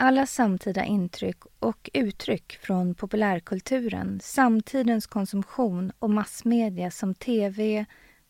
Alla 0.05 0.27
samtida 0.27 0.85
intryck 0.85 1.39
och 1.59 1.91
uttryck 1.93 2.59
från 2.63 2.95
populärkulturen, 2.95 4.21
samtidens 4.23 5.07
konsumtion 5.07 5.93
och 5.99 6.11
massmedia 6.11 6.91
som 6.91 7.15
tv, 7.15 7.85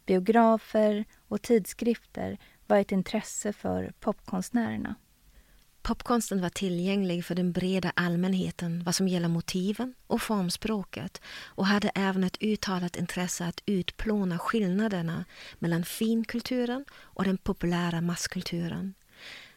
biografer 0.07 1.05
och 1.29 1.43
tidskrifter 1.43 2.38
var 2.67 2.76
ett 2.76 2.93
intresse 2.93 3.52
för 3.52 3.93
popkonstnärerna. 4.00 4.95
Popkonsten 5.83 6.41
var 6.41 6.49
tillgänglig 6.49 7.25
för 7.25 7.35
den 7.35 7.52
breda 7.52 7.93
allmänheten 7.97 8.85
vad 8.85 8.95
som 8.95 9.09
gäller 9.09 9.29
motiven 9.29 9.95
och 10.07 10.23
formspråket 10.23 11.21
och 11.45 11.67
hade 11.67 11.91
även 11.95 12.25
ett 12.25 12.43
uttalat 12.43 12.97
intresse 12.97 13.45
att 13.45 13.62
utplåna 13.67 14.38
skillnaderna 14.38 15.25
mellan 15.59 15.85
finkulturen 15.85 16.85
och 16.93 17.25
den 17.25 17.38
populära 17.38 18.00
masskulturen. 18.00 18.95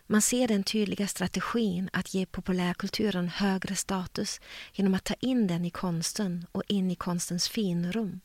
Man 0.07 0.21
ser 0.21 0.47
den 0.47 0.63
tydliga 0.63 1.07
strategin 1.07 1.89
att 1.93 2.13
ge 2.13 2.25
populärkulturen 2.25 3.29
högre 3.29 3.75
status 3.75 4.39
genom 4.73 4.93
att 4.93 5.03
ta 5.03 5.13
in 5.19 5.47
den 5.47 5.65
i 5.65 5.69
konsten 5.69 6.45
och 6.51 6.63
in 6.67 6.91
i 6.91 6.95
konstens 6.95 7.49
finrum. 7.49 8.21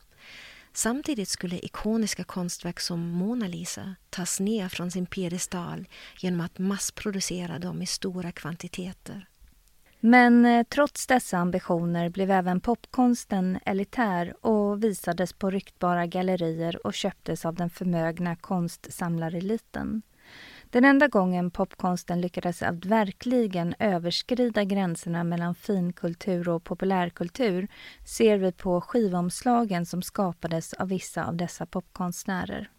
Samtidigt 0.72 1.28
skulle 1.28 1.64
ikoniska 1.64 2.24
konstverk 2.24 2.80
som 2.80 3.08
Mona 3.08 3.46
Lisa 3.46 3.94
tas 4.10 4.40
ner 4.40 4.68
från 4.68 4.90
sin 4.90 5.06
piedestal 5.06 5.88
genom 6.18 6.40
att 6.40 6.58
massproducera 6.58 7.58
dem 7.58 7.82
i 7.82 7.86
stora 7.86 8.32
kvantiteter. 8.32 9.26
Men 10.00 10.46
eh, 10.46 10.64
trots 10.68 11.06
dessa 11.06 11.38
ambitioner 11.38 12.08
blev 12.08 12.30
även 12.30 12.60
popkonsten 12.60 13.58
elitär 13.64 14.46
och 14.46 14.84
visades 14.84 15.32
på 15.32 15.50
ryktbara 15.50 16.06
gallerier 16.06 16.86
och 16.86 16.94
köptes 16.94 17.44
av 17.44 17.54
den 17.54 17.70
förmögna 17.70 18.36
konstsamlareliten. 18.36 20.02
Den 20.70 20.84
enda 20.84 21.08
gången 21.08 21.50
popkonsten 21.50 22.20
lyckades 22.20 22.62
att 22.62 22.84
verkligen 22.84 23.74
överskrida 23.78 24.64
gränserna 24.64 25.24
mellan 25.24 25.54
finkultur 25.54 26.48
och 26.48 26.64
populärkultur 26.64 27.68
ser 28.04 28.38
vi 28.38 28.52
på 28.52 28.80
skivomslagen 28.80 29.86
som 29.86 30.02
skapades 30.02 30.72
av 30.72 30.88
vissa 30.88 31.24
av 31.24 31.36
dessa 31.36 31.66
popkonstnärer. 31.66 32.70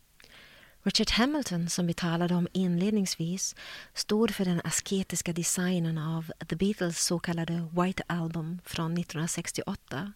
Richard 0.83 1.11
Hamilton, 1.11 1.69
som 1.69 1.87
vi 1.87 1.93
talade 1.93 2.35
om 2.35 2.47
inledningsvis, 2.51 3.55
stod 3.93 4.35
för 4.35 4.45
den 4.45 4.61
asketiska 4.63 5.33
designen 5.33 5.97
av 5.97 6.31
The 6.49 6.55
Beatles 6.55 7.05
så 7.05 7.19
kallade 7.19 7.67
White 7.71 8.03
Album 8.07 8.59
från 8.65 8.93
1968. 8.93 10.13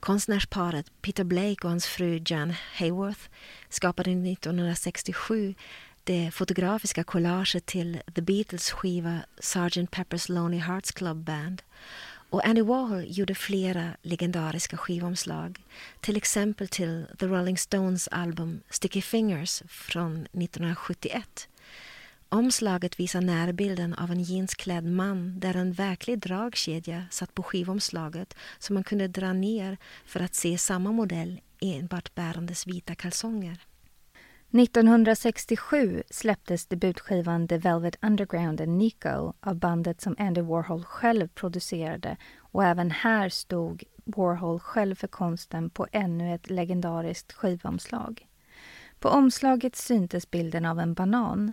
Konstnärsparet 0.00 1.02
Peter 1.02 1.24
Blake 1.24 1.64
och 1.64 1.70
hans 1.70 1.86
fru 1.86 2.22
Jan 2.26 2.54
Hayworth 2.74 3.20
skapade 3.68 4.10
1967 4.10 5.54
det 6.06 6.30
fotografiska 6.30 7.04
collaget 7.04 7.66
till 7.66 7.98
The 8.14 8.22
Beatles 8.22 8.70
skiva 8.70 9.20
Sgt. 9.40 9.90
Pepper's 9.90 10.32
Lonely 10.32 10.58
Hearts 10.58 10.92
Club 10.92 11.16
Band. 11.16 11.62
Och 12.30 12.46
Andy 12.46 12.62
Warhol 12.62 13.04
gjorde 13.08 13.34
flera 13.34 13.90
legendariska 14.02 14.76
skivomslag. 14.76 15.64
Till 16.00 16.16
exempel 16.16 16.68
till 16.68 17.06
The 17.18 17.26
Rolling 17.26 17.58
Stones 17.58 18.08
album 18.08 18.60
Sticky 18.70 19.02
Fingers 19.02 19.62
från 19.68 20.16
1971. 20.16 21.48
Omslaget 22.28 23.00
visar 23.00 23.20
närbilden 23.20 23.94
av 23.94 24.10
en 24.10 24.22
jeansklädd 24.22 24.84
man 24.84 25.40
där 25.40 25.56
en 25.56 25.72
verklig 25.72 26.18
dragkedja 26.18 27.04
satt 27.10 27.34
på 27.34 27.42
skivomslaget 27.42 28.34
som 28.58 28.74
man 28.74 28.84
kunde 28.84 29.08
dra 29.08 29.32
ner 29.32 29.76
för 30.04 30.20
att 30.20 30.34
se 30.34 30.58
samma 30.58 30.92
modell 30.92 31.40
enbart 31.60 32.14
bärandes 32.14 32.66
vita 32.66 32.94
kalsonger. 32.94 33.66
1967 34.60 36.02
släpptes 36.10 36.66
debutskivan 36.66 37.48
The 37.48 37.58
Velvet 37.58 37.98
Underground 38.02 38.60
and 38.60 38.78
Nico 38.78 39.32
av 39.40 39.54
bandet 39.54 40.00
som 40.00 40.16
Andy 40.18 40.40
Warhol 40.40 40.84
själv 40.84 41.28
producerade 41.28 42.16
och 42.38 42.64
även 42.64 42.90
här 42.90 43.28
stod 43.28 43.84
Warhol 44.04 44.60
själv 44.60 44.94
för 44.94 45.08
konsten 45.08 45.70
på 45.70 45.86
ännu 45.92 46.34
ett 46.34 46.50
legendariskt 46.50 47.32
skivomslag. 47.32 48.26
På 48.98 49.08
omslaget 49.08 49.76
syntes 49.76 50.30
bilden 50.30 50.64
av 50.64 50.80
en 50.80 50.94
banan. 50.94 51.52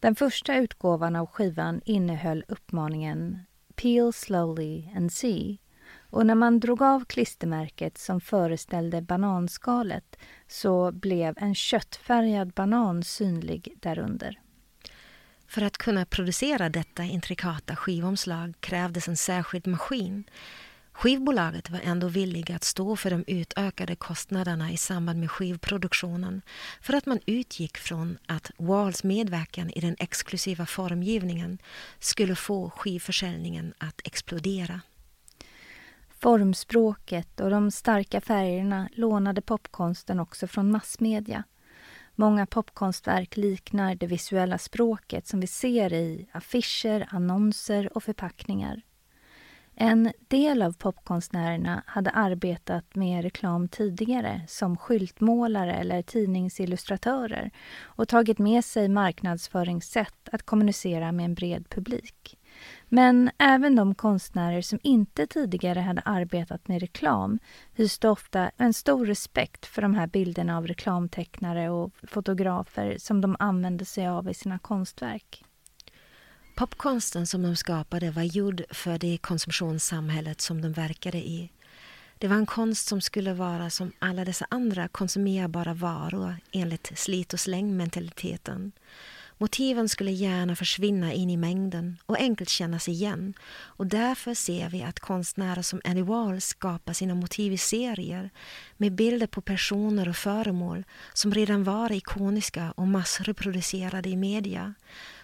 Den 0.00 0.14
första 0.14 0.56
utgåvan 0.56 1.16
av 1.16 1.26
skivan 1.26 1.80
innehöll 1.84 2.44
uppmaningen 2.48 3.38
Peel 3.74 4.12
slowly 4.12 4.88
and 4.96 5.12
see 5.12 5.58
och 6.16 6.26
när 6.26 6.34
man 6.34 6.60
drog 6.60 6.82
av 6.82 7.04
klistermärket 7.04 7.98
som 7.98 8.20
föreställde 8.20 9.02
bananskalet 9.02 10.16
så 10.48 10.92
blev 10.92 11.34
en 11.38 11.54
köttfärgad 11.54 12.52
banan 12.52 13.02
synlig 13.02 13.74
därunder. 13.80 14.40
För 15.46 15.62
att 15.62 15.78
kunna 15.78 16.04
producera 16.04 16.68
detta 16.68 17.02
intrikata 17.02 17.76
skivomslag 17.76 18.54
krävdes 18.60 19.08
en 19.08 19.16
särskild 19.16 19.66
maskin. 19.66 20.24
Skivbolaget 20.92 21.70
var 21.70 21.80
ändå 21.84 22.08
villiga 22.08 22.56
att 22.56 22.64
stå 22.64 22.96
för 22.96 23.10
de 23.10 23.24
utökade 23.26 23.96
kostnaderna 23.96 24.72
i 24.72 24.76
samband 24.76 25.20
med 25.20 25.30
skivproduktionen 25.30 26.42
för 26.80 26.92
att 26.92 27.06
man 27.06 27.20
utgick 27.26 27.76
från 27.76 28.18
att 28.26 28.50
Walls 28.56 29.04
medverkan 29.04 29.70
i 29.70 29.80
den 29.80 29.96
exklusiva 29.98 30.66
formgivningen 30.66 31.58
skulle 31.98 32.34
få 32.34 32.70
skivförsäljningen 32.70 33.74
att 33.78 34.00
explodera. 34.04 34.80
Formspråket 36.18 37.40
och 37.40 37.50
de 37.50 37.70
starka 37.70 38.20
färgerna 38.20 38.88
lånade 38.92 39.40
popkonsten 39.40 40.20
också 40.20 40.46
från 40.46 40.70
massmedia. 40.70 41.44
Många 42.14 42.46
popkonstverk 42.46 43.36
liknar 43.36 43.94
det 43.94 44.06
visuella 44.06 44.58
språket 44.58 45.26
som 45.26 45.40
vi 45.40 45.46
ser 45.46 45.92
i 45.92 46.28
affischer, 46.32 47.06
annonser 47.10 47.96
och 47.96 48.02
förpackningar. 48.02 48.82
En 49.74 50.12
del 50.28 50.62
av 50.62 50.72
popkonstnärerna 50.72 51.82
hade 51.86 52.10
arbetat 52.10 52.94
med 52.94 53.22
reklam 53.22 53.68
tidigare 53.68 54.42
som 54.48 54.76
skyltmålare 54.76 55.74
eller 55.74 56.02
tidningsillustratörer 56.02 57.50
och 57.82 58.08
tagit 58.08 58.38
med 58.38 58.64
sig 58.64 58.88
marknadsföringssätt 58.88 60.28
att 60.32 60.42
kommunicera 60.42 61.12
med 61.12 61.24
en 61.24 61.34
bred 61.34 61.68
publik. 61.70 62.38
Men 62.88 63.30
även 63.38 63.76
de 63.76 63.94
konstnärer 63.94 64.62
som 64.62 64.78
inte 64.82 65.26
tidigare 65.26 65.80
hade 65.80 66.00
arbetat 66.00 66.68
med 66.68 66.80
reklam 66.80 67.38
hyste 67.74 68.08
ofta 68.08 68.50
en 68.56 68.74
stor 68.74 69.06
respekt 69.06 69.66
för 69.66 69.82
de 69.82 69.94
här 69.94 70.06
bilderna 70.06 70.56
av 70.56 70.66
reklamtecknare 70.66 71.70
och 71.70 71.92
fotografer 72.02 72.96
som 72.98 73.20
de 73.20 73.36
använde 73.38 73.84
sig 73.84 74.08
av 74.08 74.30
i 74.30 74.34
sina 74.34 74.58
konstverk. 74.58 75.44
Popkonsten 76.56 77.26
som 77.26 77.42
de 77.42 77.56
skapade 77.56 78.10
var 78.10 78.22
gjord 78.22 78.62
för 78.70 78.98
det 78.98 79.18
konsumtionssamhället 79.18 80.40
som 80.40 80.62
de 80.62 80.72
verkade 80.72 81.18
i. 81.18 81.50
Det 82.18 82.28
var 82.28 82.36
en 82.36 82.46
konst 82.46 82.88
som 82.88 83.00
skulle 83.00 83.32
vara 83.34 83.70
som 83.70 83.92
alla 83.98 84.24
dessa 84.24 84.46
andra 84.50 84.88
konsumerbara 84.88 85.74
varor 85.74 86.36
enligt 86.52 86.98
slit 86.98 87.32
och 87.32 87.40
släng-mentaliteten. 87.40 88.72
Motiven 89.38 89.88
skulle 89.88 90.10
gärna 90.10 90.56
försvinna 90.56 91.12
in 91.12 91.30
i 91.30 91.36
mängden 91.36 91.96
och 92.06 92.18
enkelt 92.18 92.48
kännas 92.48 92.88
igen 92.88 93.34
och 93.52 93.86
därför 93.86 94.34
ser 94.34 94.68
vi 94.68 94.82
att 94.82 95.00
konstnärer 95.00 95.62
som 95.62 95.80
Andy 95.84 96.02
Wall 96.02 96.40
skapar 96.40 96.92
sina 96.92 97.14
motiv 97.14 97.52
i 97.52 97.58
serier 97.58 98.30
med 98.76 98.94
bilder 98.94 99.26
på 99.26 99.40
personer 99.40 100.08
och 100.08 100.16
föremål 100.16 100.84
som 101.12 101.34
redan 101.34 101.64
var 101.64 101.92
ikoniska 101.92 102.72
och 102.76 102.88
massreproducerade 102.88 104.08
i 104.08 104.16
media 104.16 104.74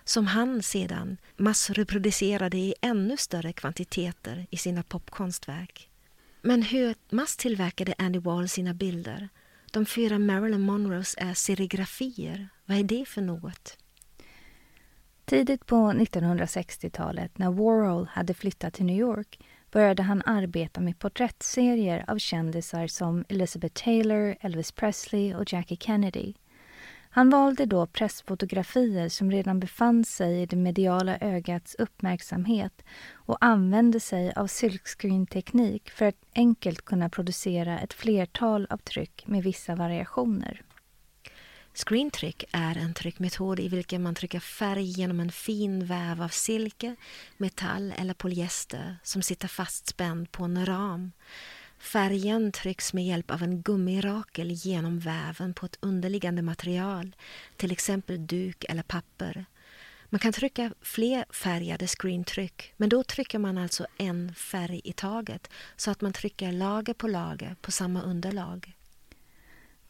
som 0.04 0.26
han 0.26 0.62
sedan 0.62 1.16
massreproducerade 1.37 2.57
i 2.57 2.75
ännu 2.81 3.16
större 3.16 3.52
kvantiteter 3.52 4.47
i 4.50 4.57
sina 4.57 4.83
popkonstverk. 4.83 5.88
Men 6.42 6.62
hur 6.62 6.95
masstillverkade 7.11 7.95
Andy 7.99 8.19
Wall 8.19 8.49
sina 8.49 8.75
bilder? 8.75 9.28
De 9.71 9.87
fyra 9.87 10.19
Marilyn 10.19 10.61
Monroes 10.61 11.14
är 11.19 11.35
serigrafier. 11.35 12.49
Vad 12.64 12.78
är 12.78 12.85
det 12.85 13.09
för 13.09 13.21
något? 13.21 13.76
Tidigt 15.33 15.67
på 15.67 15.77
1960-talet, 15.77 17.39
när 17.39 17.51
Warhol 17.51 18.07
hade 18.11 18.35
flyttat 18.35 18.75
till 18.75 18.85
New 18.85 18.97
York 18.97 19.39
började 19.71 20.03
han 20.03 20.23
arbeta 20.27 20.81
med 20.81 20.99
porträttserier 20.99 22.05
av 22.09 22.19
kändisar 22.19 22.87
som 22.87 23.25
Elizabeth 23.29 23.85
Taylor, 23.85 24.37
Elvis 24.41 24.73
Presley 24.73 25.35
och 25.35 25.53
Jackie 25.53 25.79
Kennedy. 25.81 26.35
Han 27.11 27.31
valde 27.31 27.67
då 27.67 27.87
pressfotografier 27.87 29.09
som 29.09 29.31
redan 29.31 29.61
befann 29.61 30.05
sig 30.05 30.43
i 30.43 30.47
det 30.47 30.57
mediala 30.57 31.19
ögats 31.19 31.75
uppmärksamhet 31.75 32.83
och 33.12 33.39
använde 33.41 34.01
sig 34.01 34.33
av 34.33 34.47
silkscreen-teknik 34.47 35.91
för 35.91 36.07
att 36.07 36.25
enkelt 36.35 36.85
kunna 36.85 37.09
producera 37.09 37.79
ett 37.79 37.93
flertal 37.93 38.67
av 38.71 38.77
tryck 38.77 39.25
med 39.27 39.43
vissa 39.43 39.75
variationer. 39.75 40.62
Screentryck 41.75 42.44
är 42.53 42.77
en 42.77 42.94
tryckmetod 42.94 43.61
i 43.61 43.68
vilken 43.68 44.03
man 44.03 44.14
trycker 44.14 44.40
färg 44.40 44.83
genom 44.83 45.20
en 45.20 45.33
fin 45.33 45.85
väv 45.85 46.23
av 46.23 46.29
silke, 46.29 46.96
metall 47.37 47.94
eller 47.99 48.14
polyester 48.14 48.96
som 49.03 49.23
sitter 49.23 49.49
fastspänd 49.49 50.33
på 50.33 50.44
en 50.44 50.66
ram. 50.66 51.12
Färgen 51.79 52.53
trycks 52.53 52.92
med 52.92 53.07
hjälp 53.07 53.31
av 53.31 53.42
en 53.42 53.62
gummirakel 53.62 54.51
genom 54.51 54.99
väven 54.99 55.55
på 55.55 55.66
ett 55.66 55.79
underliggande 55.81 56.42
material, 56.42 57.16
till 57.57 57.73
exempel 57.73 58.27
duk 58.27 58.64
eller 58.64 58.83
papper. 58.83 59.44
Man 60.09 60.18
kan 60.18 60.33
trycka 60.33 60.75
fler 60.81 61.25
färgade 61.33 61.87
screentryck, 61.87 62.75
men 62.77 62.88
då 62.88 63.05
trycker 63.05 63.38
man 63.38 63.59
alltså 63.59 63.87
en 63.99 64.35
färg 64.35 64.81
i 64.85 64.92
taget 64.92 65.51
så 65.77 65.90
att 65.90 66.01
man 66.01 66.12
trycker 66.12 66.53
lager 66.53 66.94
på 66.94 67.09
lager 67.09 67.57
på 67.61 67.70
samma 67.70 68.03
underlag. 68.03 68.75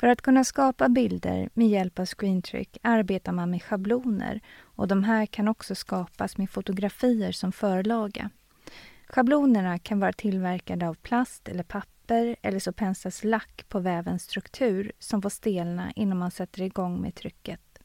För 0.02 0.08
att 0.08 0.22
kunna 0.22 0.44
skapa 0.44 0.88
bilder 0.88 1.48
med 1.54 1.68
hjälp 1.68 1.98
av 1.98 2.06
screentryck 2.06 2.78
arbetar 2.82 3.32
man 3.32 3.50
med 3.50 3.62
schabloner 3.62 4.40
och 4.60 4.88
de 4.88 5.04
här 5.04 5.26
kan 5.26 5.48
också 5.48 5.74
skapas 5.74 6.36
med 6.38 6.50
fotografier 6.50 7.32
som 7.32 7.52
förlaga. 7.52 8.30
Schablonerna 9.06 9.78
kan 9.78 10.00
vara 10.00 10.12
tillverkade 10.12 10.88
av 10.88 10.94
plast 10.94 11.48
eller 11.48 11.62
papper 11.62 12.36
eller 12.42 12.58
så 12.58 12.72
penslas 12.72 13.24
lack 13.24 13.64
på 13.68 13.78
vävens 13.78 14.22
struktur 14.22 14.92
som 14.98 15.22
får 15.22 15.30
stelna 15.30 15.92
innan 15.96 16.18
man 16.18 16.30
sätter 16.30 16.62
igång 16.62 17.00
med 17.00 17.14
trycket. 17.14 17.78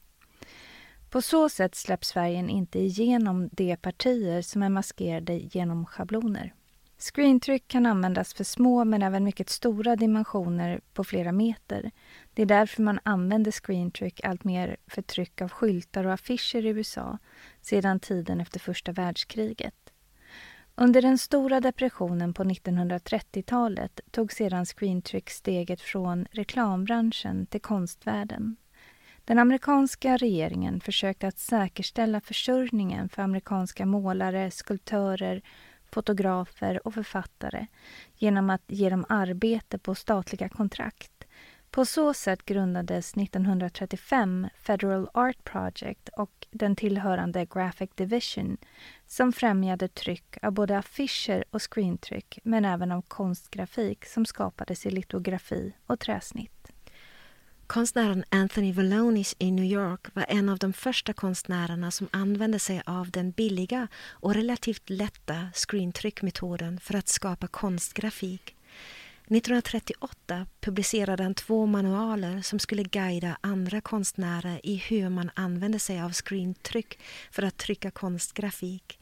På 1.10 1.22
så 1.22 1.48
sätt 1.48 1.74
släpps 1.74 2.12
färgen 2.12 2.50
inte 2.50 2.78
igenom 2.78 3.48
de 3.52 3.76
partier 3.76 4.42
som 4.42 4.62
är 4.62 4.68
maskerade 4.68 5.34
genom 5.34 5.86
schabloner. 5.86 6.54
Screentryck 6.98 7.68
kan 7.68 7.86
användas 7.86 8.34
för 8.34 8.44
små 8.44 8.84
men 8.84 9.02
även 9.02 9.24
mycket 9.24 9.50
stora 9.50 9.96
dimensioner 9.96 10.80
på 10.92 11.04
flera 11.04 11.32
meter. 11.32 11.90
Det 12.38 12.42
är 12.42 12.46
därför 12.46 12.82
man 12.82 13.00
använder 13.02 13.50
screentryck 13.50 14.20
allt 14.24 14.44
mer 14.44 14.76
för 14.86 15.02
tryck 15.02 15.40
av 15.40 15.48
skyltar 15.48 16.06
och 16.06 16.12
affischer 16.12 16.66
i 16.66 16.68
USA 16.68 17.18
sedan 17.60 18.00
tiden 18.00 18.40
efter 18.40 18.60
första 18.60 18.92
världskriget. 18.92 19.92
Under 20.74 21.02
den 21.02 21.18
stora 21.18 21.60
depressionen 21.60 22.34
på 22.34 22.44
1930-talet 22.44 24.00
tog 24.10 24.32
sedan 24.32 24.66
screentryck 24.66 25.30
steget 25.30 25.80
från 25.80 26.26
reklambranschen 26.30 27.46
till 27.46 27.60
konstvärlden. 27.60 28.56
Den 29.24 29.38
amerikanska 29.38 30.16
regeringen 30.16 30.80
försökte 30.80 31.28
att 31.28 31.38
säkerställa 31.38 32.20
försörjningen 32.20 33.08
för 33.08 33.22
amerikanska 33.22 33.86
målare, 33.86 34.50
skulptörer, 34.50 35.42
fotografer 35.90 36.86
och 36.86 36.94
författare 36.94 37.66
genom 38.16 38.50
att 38.50 38.62
ge 38.66 38.90
dem 38.90 39.04
arbete 39.08 39.78
på 39.78 39.94
statliga 39.94 40.48
kontrakt. 40.48 41.17
På 41.70 41.84
så 41.84 42.14
sätt 42.14 42.44
grundades 42.44 43.16
1935 43.16 44.46
Federal 44.62 45.08
Art 45.14 45.44
Project 45.44 46.08
och 46.16 46.46
den 46.50 46.76
tillhörande 46.76 47.44
Graphic 47.44 47.90
Division 47.94 48.56
som 49.06 49.32
främjade 49.32 49.88
tryck 49.88 50.36
av 50.42 50.52
både 50.52 50.78
affischer 50.78 51.44
och 51.50 51.72
screentryck 51.72 52.38
men 52.42 52.64
även 52.64 52.92
av 52.92 53.02
konstgrafik 53.02 54.04
som 54.04 54.26
skapades 54.26 54.86
i 54.86 54.90
litografi 54.90 55.72
och 55.86 56.00
träsnitt. 56.00 56.72
Konstnären 57.66 58.24
Anthony 58.28 58.72
Valonis 58.72 59.36
i 59.38 59.50
New 59.50 59.64
York 59.64 60.14
var 60.14 60.26
en 60.28 60.48
av 60.48 60.58
de 60.58 60.72
första 60.72 61.12
konstnärerna 61.12 61.90
som 61.90 62.08
använde 62.10 62.58
sig 62.58 62.82
av 62.86 63.10
den 63.10 63.30
billiga 63.30 63.88
och 64.10 64.34
relativt 64.34 64.90
lätta 64.90 65.48
screentryckmetoden 65.54 66.80
för 66.80 66.94
att 66.94 67.08
skapa 67.08 67.46
konstgrafik. 67.46 68.54
1938 69.30 70.46
publicerade 70.60 71.22
han 71.22 71.34
två 71.34 71.66
manualer 71.66 72.42
som 72.42 72.58
skulle 72.58 72.82
guida 72.82 73.38
andra 73.40 73.80
konstnärer 73.80 74.60
i 74.62 74.76
hur 74.76 75.08
man 75.08 75.30
använde 75.34 75.78
sig 75.78 76.02
av 76.02 76.12
screentryck 76.12 76.98
för 77.30 77.42
att 77.42 77.56
trycka 77.56 77.90
konstgrafik. 77.90 78.98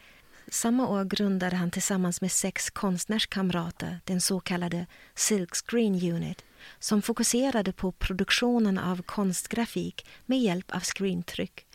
Samma 0.49 0.89
år 0.89 1.05
grundade 1.05 1.57
han 1.57 1.71
tillsammans 1.71 2.21
med 2.21 2.33
sex 2.33 2.71
konstnärskamrater 2.71 4.01
den 4.05 4.21
så 4.21 4.41
kallade 4.41 4.87
Silk 5.15 5.55
Screen 5.55 6.13
Unit 6.13 6.45
som 6.79 7.03
fokuserade 7.03 7.73
på 7.73 7.93
produktionen 7.93 8.79
av 8.79 9.03
konstgrafik 9.03 10.07
med 10.27 10.39
hjälp 10.39 10.71
av 10.71 10.81
screentryck. 10.81 11.67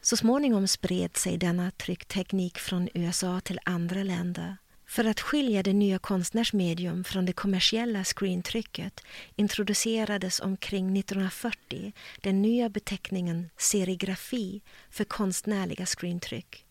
Så 0.00 0.16
småningom 0.16 0.68
spred 0.68 1.16
sig 1.16 1.38
denna 1.38 1.70
tryckteknik 1.70 2.58
från 2.58 2.88
USA 2.94 3.40
till 3.40 3.60
andra 3.64 4.02
länder. 4.02 4.56
För 4.88 5.04
att 5.04 5.20
skilja 5.20 5.62
det 5.62 5.72
nya 5.72 5.98
konstnärsmedium 5.98 7.04
från 7.04 7.26
det 7.26 7.32
kommersiella 7.32 8.04
screentrycket 8.04 9.04
introducerades 9.36 10.40
omkring 10.40 10.98
1940 10.98 11.92
den 12.20 12.42
nya 12.42 12.68
beteckningen 12.68 13.50
serigrafi 13.56 14.62
för 14.90 15.04
konstnärliga 15.04 15.86
screentryck. 15.86 16.64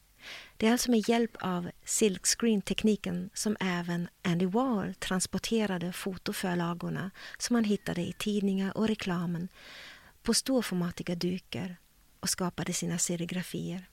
Det 0.57 0.67
är 0.67 0.71
alltså 0.71 0.91
med 0.91 1.09
hjälp 1.09 1.37
av 1.39 1.69
silkscreen-tekniken 1.85 3.29
som 3.33 3.57
även 3.59 4.07
Andy 4.21 4.45
Warhol 4.45 4.93
transporterade 4.93 5.93
fotoförlagorna 5.93 7.11
som 7.37 7.55
han 7.55 7.63
hittade 7.63 8.01
i 8.01 8.13
tidningar 8.13 8.77
och 8.77 8.87
reklamen 8.87 9.47
på 10.23 10.33
storformatiga 10.33 11.15
dukar 11.15 11.77
och 12.19 12.29
skapade 12.29 12.73
sina 12.73 12.97
serigrafier. 12.97 13.89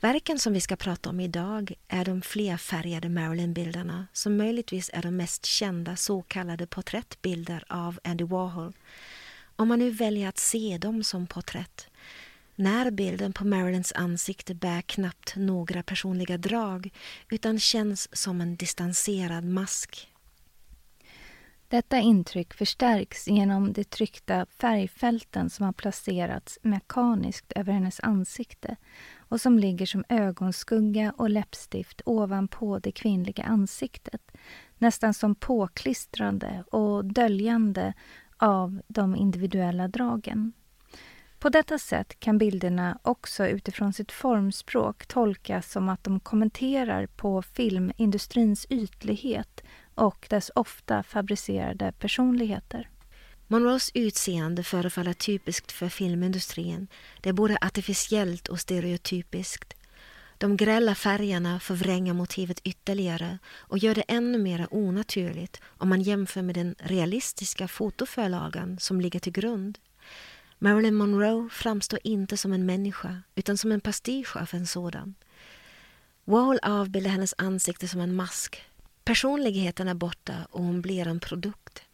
Verken 0.00 0.38
som 0.38 0.52
vi 0.52 0.60
ska 0.60 0.76
prata 0.76 1.10
om 1.10 1.20
idag 1.20 1.72
är 1.88 2.04
de 2.04 2.22
flerfärgade 2.22 3.08
Marilyn-bilderna 3.08 4.06
som 4.12 4.36
möjligtvis 4.36 4.90
är 4.92 5.02
de 5.02 5.16
mest 5.16 5.46
kända 5.46 5.96
så 5.96 6.22
kallade 6.22 6.66
porträttbilder 6.66 7.64
av 7.68 7.98
Andy 8.04 8.24
Warhol. 8.24 8.72
Om 9.56 9.68
man 9.68 9.78
nu 9.78 9.90
väljer 9.90 10.28
att 10.28 10.38
se 10.38 10.78
dem 10.78 11.04
som 11.04 11.26
porträtt. 11.26 11.88
Närbilden 12.54 13.32
på 13.32 13.46
Marilyns 13.46 13.92
ansikte 13.92 14.54
bär 14.54 14.82
knappt 14.82 15.36
några 15.36 15.82
personliga 15.82 16.38
drag 16.38 16.90
utan 17.30 17.60
känns 17.60 18.16
som 18.16 18.40
en 18.40 18.56
distanserad 18.56 19.44
mask. 19.44 20.08
Detta 21.68 21.98
intryck 21.98 22.54
förstärks 22.54 23.28
genom 23.28 23.72
de 23.72 23.84
tryckta 23.84 24.46
färgfälten 24.46 25.50
som 25.50 25.64
har 25.64 25.72
placerats 25.72 26.58
mekaniskt 26.62 27.52
över 27.52 27.72
hennes 27.72 28.00
ansikte 28.00 28.76
och 29.28 29.40
som 29.40 29.58
ligger 29.58 29.86
som 29.86 30.04
ögonskugga 30.08 31.12
och 31.16 31.30
läppstift 31.30 32.02
ovanpå 32.04 32.78
det 32.78 32.92
kvinnliga 32.92 33.44
ansiktet 33.44 34.32
nästan 34.78 35.14
som 35.14 35.34
påklistrande 35.34 36.64
och 36.70 37.04
döljande 37.04 37.94
av 38.36 38.80
de 38.88 39.16
individuella 39.16 39.88
dragen. 39.88 40.52
På 41.38 41.48
detta 41.48 41.78
sätt 41.78 42.20
kan 42.20 42.38
bilderna 42.38 42.98
också 43.02 43.46
utifrån 43.46 43.92
sitt 43.92 44.12
formspråk 44.12 45.06
tolkas 45.06 45.72
som 45.72 45.88
att 45.88 46.04
de 46.04 46.20
kommenterar 46.20 47.06
på 47.06 47.42
filmindustrins 47.42 48.66
ytlighet 48.70 49.64
och 49.94 50.26
dess 50.30 50.50
ofta 50.54 51.02
fabricerade 51.02 51.92
personligheter. 51.92 52.90
Monroes 53.48 53.90
utseende 53.94 54.62
förefaller 54.62 55.12
typiskt 55.12 55.72
för 55.72 55.88
filmindustrin. 55.88 56.88
Det 57.20 57.28
är 57.28 57.32
både 57.32 57.58
artificiellt 57.60 58.48
och 58.48 58.60
stereotypiskt. 58.60 59.74
De 60.38 60.56
grälla 60.56 60.94
färgerna 60.94 61.60
förvränger 61.60 62.12
motivet 62.12 62.60
ytterligare 62.64 63.38
och 63.48 63.78
gör 63.78 63.94
det 63.94 64.04
ännu 64.08 64.38
mer 64.38 64.66
onaturligt 64.70 65.60
om 65.64 65.88
man 65.88 66.02
jämför 66.02 66.42
med 66.42 66.54
den 66.54 66.74
realistiska 66.78 67.68
fotoförlagan 67.68 68.78
som 68.78 69.00
ligger 69.00 69.20
till 69.20 69.32
grund. 69.32 69.78
Marilyn 70.58 70.94
Monroe 70.94 71.48
framstår 71.52 71.98
inte 72.04 72.36
som 72.36 72.52
en 72.52 72.66
människa 72.66 73.22
utan 73.34 73.58
som 73.58 73.72
en 73.72 73.80
pastisch 73.80 74.36
av 74.36 74.48
en 74.52 74.66
sådan. 74.66 75.14
Wall 76.24 76.58
avbildar 76.62 77.10
hennes 77.10 77.34
ansikte 77.38 77.88
som 77.88 78.00
en 78.00 78.14
mask. 78.14 78.62
Personligheten 79.04 79.88
är 79.88 79.94
borta 79.94 80.34
och 80.50 80.64
hon 80.64 80.82
blir 80.82 81.06
en 81.06 81.20
produkt. 81.20 81.85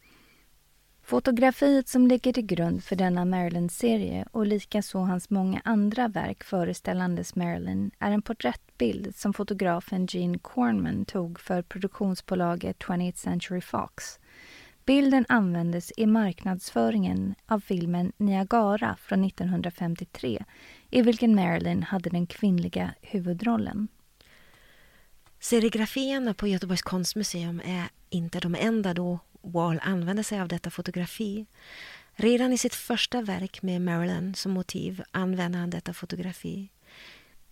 Fotografiet 1.05 1.87
som 1.87 2.07
ligger 2.07 2.33
till 2.33 2.45
grund 2.45 2.83
för 2.83 2.95
denna 2.95 3.25
Marilyn-serie 3.25 4.25
och 4.31 4.45
likaså 4.45 4.99
hans 4.99 5.29
många 5.29 5.61
andra 5.63 6.07
verk 6.07 6.43
föreställandes 6.43 7.35
Marilyn 7.35 7.91
är 7.99 8.11
en 8.11 8.21
porträttbild 8.21 9.15
som 9.15 9.33
fotografen 9.33 10.05
Gene 10.09 10.39
Cornman 10.39 11.05
tog 11.05 11.39
för 11.39 11.61
produktionsbolaget 11.61 12.77
20th 12.79 13.15
Century 13.15 13.61
Fox. 13.61 14.19
Bilden 14.85 15.25
användes 15.29 15.91
i 15.97 16.05
marknadsföringen 16.05 17.35
av 17.45 17.59
filmen 17.59 18.11
Niagara 18.17 18.95
från 18.99 19.23
1953 19.23 20.43
i 20.89 21.01
vilken 21.01 21.35
Marilyn 21.35 21.83
hade 21.83 22.09
den 22.09 22.27
kvinnliga 22.27 22.93
huvudrollen. 23.01 23.87
Serigrafierna 25.39 26.33
på 26.33 26.47
Göteborgs 26.47 26.81
konstmuseum 26.81 27.61
är 27.65 27.89
inte 28.09 28.39
de 28.39 28.55
enda 28.55 28.93
då 28.93 29.19
Wall 29.43 29.79
använde 29.83 30.23
sig 30.23 30.39
av 30.39 30.47
detta 30.47 30.69
fotografi. 30.69 31.45
Redan 32.15 32.53
i 32.53 32.57
sitt 32.57 32.75
första 32.75 33.21
verk 33.21 33.61
med 33.61 33.81
Marilyn 33.81 34.35
som 34.35 34.51
motiv 34.51 35.03
använde 35.11 35.57
han 35.57 35.69
detta 35.69 35.93
fotografi. 35.93 36.69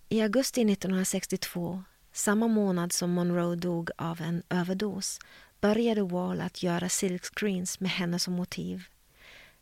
I 0.09 0.21
augusti 0.21 0.61
1962, 0.61 1.83
samma 2.11 2.47
månad 2.47 2.93
som 2.93 3.11
Monroe 3.11 3.55
dog 3.55 3.89
av 3.97 4.21
en 4.21 4.43
överdos, 4.49 5.19
började 5.61 6.01
Wall 6.01 6.41
att 6.41 6.63
göra 6.63 6.89
silkscreens 6.89 7.79
med 7.79 7.91
henne 7.91 8.19
som 8.19 8.33
motiv. 8.33 8.83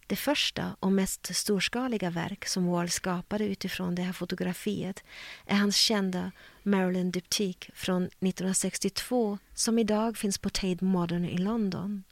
Det 0.08 0.16
första 0.16 0.76
och 0.80 0.92
mest 0.92 1.36
storskaliga 1.36 2.10
verk 2.10 2.46
som 2.46 2.66
Wall 2.66 2.90
skapade 2.90 3.46
utifrån 3.46 3.96
det 3.96 4.02
här 4.02 4.14
fotografiet 4.14 5.04
är 5.46 5.56
hans 5.56 5.76
kända 5.76 6.32
Marilyn 6.64 7.12
Diptyque 7.12 7.72
från 7.76 8.04
1962 8.04 9.38
som 9.54 9.80
idag 9.80 10.18
finns 10.18 10.38
på 10.38 10.50
Tate 10.50 10.86
Modern 10.86 11.26
i 11.26 11.38
London. 11.38 12.04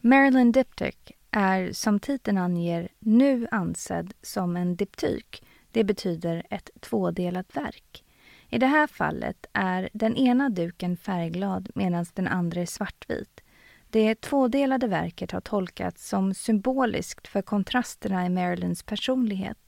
Marilyn 0.00 0.52
Diptyk 0.52 1.12
är 1.30 1.72
som 1.72 2.00
titeln 2.00 2.38
anger 2.38 2.88
nu 2.98 3.48
ansedd 3.50 4.14
som 4.22 4.56
en 4.56 4.76
diptyk. 4.76 5.42
Det 5.72 5.84
betyder 5.84 6.46
ett 6.50 6.70
tvådelat 6.80 7.56
verk. 7.56 8.04
I 8.48 8.58
det 8.58 8.66
här 8.66 8.86
fallet 8.86 9.46
är 9.52 9.88
den 9.92 10.16
ena 10.16 10.48
duken 10.48 10.96
färgglad 10.96 11.70
medan 11.74 12.06
den 12.14 12.28
andra 12.28 12.60
är 12.60 12.66
svartvit. 12.66 13.40
Det 13.90 14.20
tvådelade 14.20 14.86
verket 14.86 15.30
har 15.30 15.40
tolkats 15.40 16.08
som 16.08 16.34
symboliskt 16.34 17.28
för 17.28 17.42
kontrasterna 17.42 18.26
i 18.26 18.28
Marilyns 18.28 18.82
personlighet. 18.82 19.67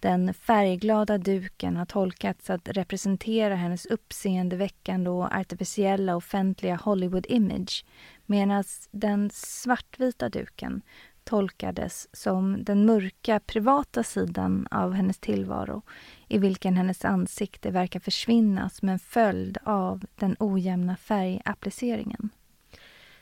Den 0.00 0.34
färgglada 0.34 1.18
duken 1.18 1.76
har 1.76 1.86
tolkats 1.86 2.50
att 2.50 2.68
representera 2.68 3.54
hennes 3.54 3.86
uppseendeväckande 3.86 5.10
och 5.10 5.34
artificiella 5.34 6.16
offentliga 6.16 6.76
Hollywood-image 6.76 7.84
medan 8.26 8.64
den 8.90 9.30
svartvita 9.32 10.28
duken 10.28 10.82
tolkades 11.24 12.08
som 12.12 12.64
den 12.64 12.86
mörka, 12.86 13.40
privata 13.40 14.02
sidan 14.02 14.66
av 14.70 14.92
hennes 14.92 15.18
tillvaro 15.18 15.82
i 16.28 16.38
vilken 16.38 16.76
hennes 16.76 17.04
ansikte 17.04 17.70
verkar 17.70 18.00
försvinna 18.00 18.68
som 18.70 18.88
en 18.88 18.98
följd 18.98 19.58
av 19.64 20.04
den 20.16 20.36
ojämna 20.38 20.96
färgappliceringen. 20.96 22.30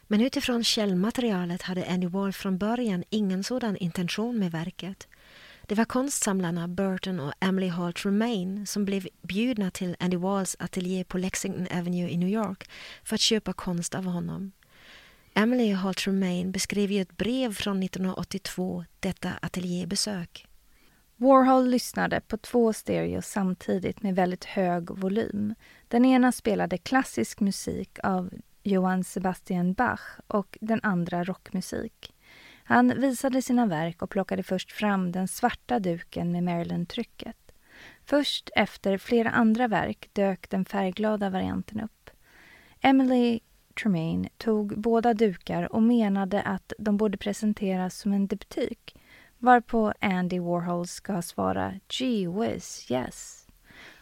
Men 0.07 0.21
utifrån 0.21 0.65
källmaterialet 0.65 1.63
hade 1.63 1.91
Andy 1.91 2.07
Wall 2.07 2.33
från 2.33 2.59
början 2.59 3.05
ingen 3.11 3.45
sådan 3.45 3.77
intention 3.77 4.39
med 4.39 4.51
verket. 4.51 5.09
Det 5.69 5.75
var 5.75 5.85
konstsamlarna 5.85 6.69
Burton 6.69 7.21
och 7.21 7.33
Emily 7.41 7.69
Hall 7.69 7.93
Tremaine 7.93 8.67
som 8.67 8.85
blev 8.85 9.09
bjudna 9.23 9.71
till 9.71 9.97
Andy 10.01 10.17
Walls 10.17 10.57
ateljé 10.59 11.05
på 11.05 11.19
Lexington 11.19 11.79
Avenue 11.79 12.11
i 12.11 12.17
New 12.17 12.29
York 12.29 12.71
för 13.05 13.15
att 13.15 13.21
köpa 13.21 13.53
konst 13.53 13.95
av 13.95 14.05
honom. 14.05 14.53
Emily 15.35 15.73
Hall 15.73 15.95
Tremaine 15.95 16.53
beskrev 16.53 16.93
i 16.93 16.99
ett 16.99 17.17
brev 17.17 17.55
från 17.55 17.83
1982 17.83 18.85
detta 19.01 19.31
ateljébesök. 19.43 20.47
Warhol 21.17 21.69
lyssnade 21.69 22.21
på 22.21 22.37
två 22.37 22.73
stereos 22.73 23.27
samtidigt 23.27 24.03
med 24.03 24.15
väldigt 24.15 24.45
hög 24.45 24.91
volym. 24.91 25.55
Den 25.89 26.05
ena 26.05 26.33
spelade 26.33 26.79
klassisk 26.79 27.41
musik 27.41 27.99
av 28.03 28.31
Johann 28.63 29.05
Sebastian 29.05 29.73
Bach 29.73 30.01
och 30.27 30.59
den 30.61 30.81
andra 30.83 31.25
rockmusik. 31.25 32.15
Han 32.65 33.01
visade 33.01 33.43
sina 33.43 33.67
verk 33.67 34.03
och 34.03 34.11
plockade 34.11 34.43
först 34.43 34.73
fram 34.73 35.13
den 35.13 35.29
svarta 35.29 35.79
duken 35.79 36.33
med 36.33 36.43
Marilyn-trycket. 36.43 37.37
Först 38.05 38.51
efter 38.57 38.99
flera 38.99 39.31
andra 39.31 39.69
verk 39.69 40.11
dök 40.13 40.51
den 40.51 40.65
färgglada 40.65 41.31
varianten 41.31 41.81
upp. 41.81 42.11
Emily 42.81 43.41
Tremaine 43.83 44.29
tog 44.39 44.81
båda 44.81 45.15
dukar 45.15 45.73
och 45.73 45.83
menade 45.83 46.43
att 46.43 46.73
de 46.79 46.97
borde 46.97 47.19
presenteras 47.19 47.99
som 47.99 48.13
en 48.13 48.27
diptyk 48.27 48.97
varpå 49.39 49.93
Andy 50.01 50.41
Warhol 50.41 50.87
ska 50.87 51.23
svara 51.23 51.73
“Gee 51.89 52.29
whiz, 52.29 52.91
yes” 52.91 53.47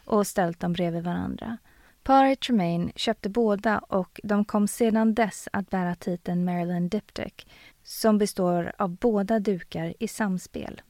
och 0.04 0.26
ställt 0.26 0.60
dem 0.60 0.72
bredvid 0.72 1.04
varandra. 1.04 1.58
Paret 2.02 2.40
Tremaine 2.40 2.92
köpte 2.96 3.28
båda 3.28 3.78
och 3.78 4.20
de 4.22 4.44
kom 4.44 4.68
sedan 4.68 5.14
dess 5.14 5.48
att 5.52 5.70
bära 5.70 5.94
titeln 5.94 6.44
Marilyn 6.44 6.88
Diptych 6.88 7.46
som 7.84 8.18
består 8.18 8.72
av 8.78 8.90
båda 8.96 9.40
dukar 9.40 9.94
i 9.98 10.08
samspel. 10.08 10.82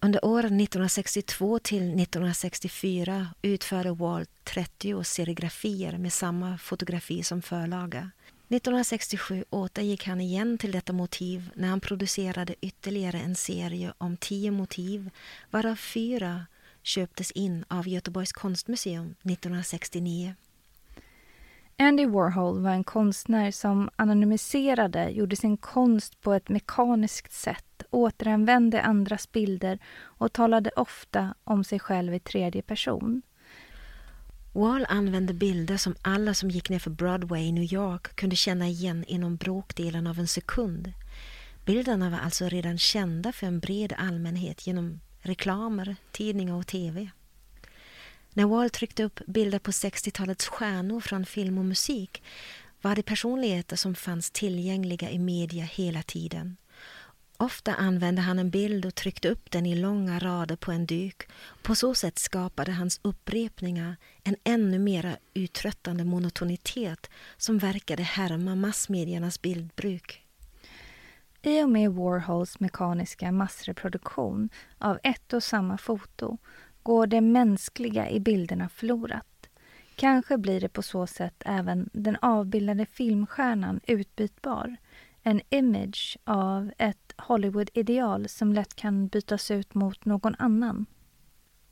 Under 0.00 0.24
åren 0.24 0.60
1962 0.60 1.58
till 1.58 1.82
1964 1.82 3.26
utförde 3.42 3.92
Walt 3.92 4.30
30 4.44 5.04
serigrafier 5.04 5.98
med 5.98 6.12
samma 6.12 6.58
fotografi 6.58 7.22
som 7.22 7.42
förlaga. 7.42 8.10
1967 8.48 9.44
återgick 9.50 10.06
han 10.06 10.20
igen 10.20 10.58
till 10.58 10.72
detta 10.72 10.92
motiv 10.92 11.50
när 11.54 11.68
han 11.68 11.80
producerade 11.80 12.54
ytterligare 12.60 13.18
en 13.18 13.34
serie 13.34 13.92
om 13.98 14.16
tio 14.16 14.50
motiv 14.50 15.10
varav 15.50 15.76
fyra 15.76 16.46
köptes 16.82 17.30
in 17.30 17.64
av 17.68 17.88
Göteborgs 17.88 18.32
konstmuseum 18.32 19.14
1969. 19.22 20.34
Andy 21.80 22.06
Warhol 22.06 22.60
var 22.60 22.70
en 22.70 22.84
konstnär 22.84 23.50
som 23.50 23.90
anonymiserade, 23.96 25.10
gjorde 25.10 25.36
sin 25.36 25.56
konst 25.56 26.20
på 26.20 26.32
ett 26.32 26.48
mekaniskt 26.48 27.32
sätt, 27.32 27.82
återanvände 27.90 28.82
andras 28.82 29.32
bilder 29.32 29.78
och 30.00 30.32
talade 30.32 30.70
ofta 30.76 31.34
om 31.44 31.64
sig 31.64 31.80
själv 31.80 32.14
i 32.14 32.20
tredje 32.20 32.62
person. 32.62 33.22
Wall 34.52 34.86
använde 34.88 35.34
bilder 35.34 35.76
som 35.76 35.94
alla 36.02 36.34
som 36.34 36.50
gick 36.50 36.70
ner 36.70 36.78
för 36.78 36.90
Broadway 36.90 37.42
i 37.42 37.52
New 37.52 37.72
York 37.72 38.16
kunde 38.16 38.36
känna 38.36 38.68
igen 38.68 39.04
inom 39.08 39.36
bråkdelen 39.36 40.06
av 40.06 40.18
en 40.18 40.28
sekund. 40.28 40.92
Bilderna 41.64 42.10
var 42.10 42.18
alltså 42.18 42.48
redan 42.48 42.78
kända 42.78 43.32
för 43.32 43.46
en 43.46 43.60
bred 43.60 43.92
allmänhet 43.98 44.66
genom 44.66 45.00
reklamer, 45.20 45.96
tidningar 46.12 46.54
och 46.54 46.66
tv. 46.66 47.10
När 48.38 48.46
Wall 48.46 48.70
tryckte 48.70 49.04
upp 49.04 49.20
bilder 49.26 49.58
på 49.58 49.70
60-talets 49.70 50.46
stjärnor 50.46 51.00
från 51.00 51.26
film 51.26 51.58
och 51.58 51.64
musik 51.64 52.22
var 52.82 52.94
det 52.94 53.02
personligheter 53.02 53.76
som 53.76 53.94
fanns 53.94 54.30
tillgängliga 54.30 55.10
i 55.10 55.18
media 55.18 55.64
hela 55.64 56.02
tiden. 56.02 56.56
Ofta 57.36 57.74
använde 57.74 58.22
han 58.22 58.38
en 58.38 58.50
bild 58.50 58.86
och 58.86 58.94
tryckte 58.94 59.28
upp 59.28 59.50
den 59.50 59.66
i 59.66 59.74
långa 59.74 60.18
rader 60.18 60.56
på 60.56 60.72
en 60.72 60.86
duk. 60.86 61.28
På 61.62 61.74
så 61.74 61.94
sätt 61.94 62.18
skapade 62.18 62.72
hans 62.72 63.00
upprepningar 63.02 63.96
en 64.24 64.36
ännu 64.44 64.78
mera 64.78 65.16
uttröttande 65.34 66.04
monotonitet 66.04 67.10
som 67.36 67.58
verkade 67.58 68.02
härma 68.02 68.54
massmediernas 68.54 69.42
bildbruk. 69.42 70.24
I 71.42 71.62
och 71.62 71.70
med 71.70 71.92
Warhols 71.92 72.60
mekaniska 72.60 73.32
massreproduktion 73.32 74.48
av 74.78 74.98
ett 75.02 75.32
och 75.32 75.42
samma 75.42 75.78
foto 75.78 76.38
går 76.88 77.06
det 77.06 77.20
mänskliga 77.20 78.10
i 78.10 78.20
bilderna 78.20 78.68
förlorat. 78.68 79.48
Kanske 79.96 80.38
blir 80.38 80.60
det 80.60 80.68
på 80.68 80.82
så 80.82 81.06
sätt 81.06 81.42
även 81.44 81.90
den 81.92 82.16
avbildade 82.16 82.86
filmstjärnan 82.86 83.80
utbytbar. 83.86 84.76
En 85.22 85.40
image 85.50 86.18
av 86.24 86.72
ett 86.78 87.14
Hollywood-ideal 87.16 88.28
som 88.28 88.52
lätt 88.52 88.76
kan 88.76 89.08
bytas 89.08 89.50
ut 89.50 89.74
mot 89.74 90.04
någon 90.04 90.34
annan. 90.38 90.86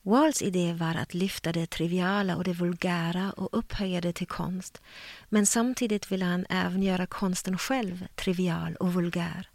Walls 0.02 0.42
idé 0.42 0.72
var 0.72 0.94
att 0.94 1.14
lyfta 1.14 1.52
det 1.52 1.66
triviala 1.66 2.36
och 2.36 2.44
det 2.44 2.52
vulgära 2.52 3.32
och 3.32 3.58
upphöja 3.58 4.00
det 4.00 4.12
till 4.12 4.26
konst. 4.26 4.82
Men 5.28 5.46
samtidigt 5.46 6.12
ville 6.12 6.24
han 6.24 6.46
även 6.50 6.82
göra 6.82 7.06
konsten 7.06 7.58
själv 7.58 8.06
trivial 8.14 8.76
och 8.76 8.92
vulgär. 8.92 9.48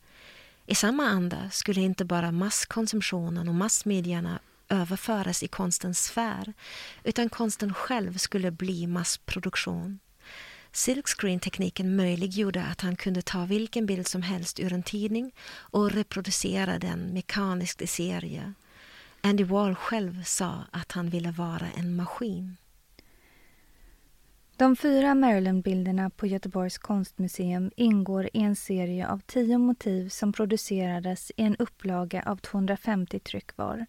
I 0.65 0.75
samma 0.75 1.03
anda 1.03 1.49
skulle 1.49 1.81
inte 1.81 2.05
bara 2.05 2.31
masskonsumtionen 2.31 3.47
och 3.47 3.55
massmedierna 3.55 4.39
överföras 4.71 5.43
i 5.43 5.47
konstens 5.47 6.03
sfär 6.03 6.53
utan 7.03 7.29
konsten 7.29 7.73
själv 7.73 8.17
skulle 8.17 8.51
bli 8.51 8.87
massproduktion. 8.87 9.99
Silkscreen-tekniken 10.71 11.95
möjliggjorde 11.95 12.63
att 12.63 12.81
han 12.81 12.95
kunde 12.95 13.21
ta 13.21 13.45
vilken 13.45 13.85
bild 13.85 14.07
som 14.07 14.21
helst 14.21 14.59
ur 14.59 14.73
en 14.73 14.83
tidning 14.83 15.31
och 15.51 15.91
reproducera 15.91 16.79
den 16.79 17.13
mekaniskt 17.13 17.81
i 17.81 17.87
serie. 17.87 18.53
Andy 19.21 19.43
Wall 19.43 19.75
själv 19.75 20.23
sa 20.23 20.63
att 20.71 20.91
han 20.91 21.09
ville 21.09 21.31
vara 21.31 21.67
en 21.75 21.95
maskin. 21.95 22.57
De 24.57 24.75
fyra 24.75 25.15
Marilyn-bilderna 25.15 26.09
på 26.09 26.27
Göteborgs 26.27 26.77
konstmuseum 26.77 27.71
ingår 27.75 28.29
i 28.33 28.39
en 28.39 28.55
serie 28.55 29.07
av 29.07 29.21
tio 29.25 29.57
motiv 29.57 30.09
som 30.09 30.33
producerades 30.33 31.31
i 31.37 31.43
en 31.43 31.55
upplaga 31.55 32.23
av 32.25 32.37
250 32.37 33.19
tryck 33.19 33.57
var. 33.57 33.85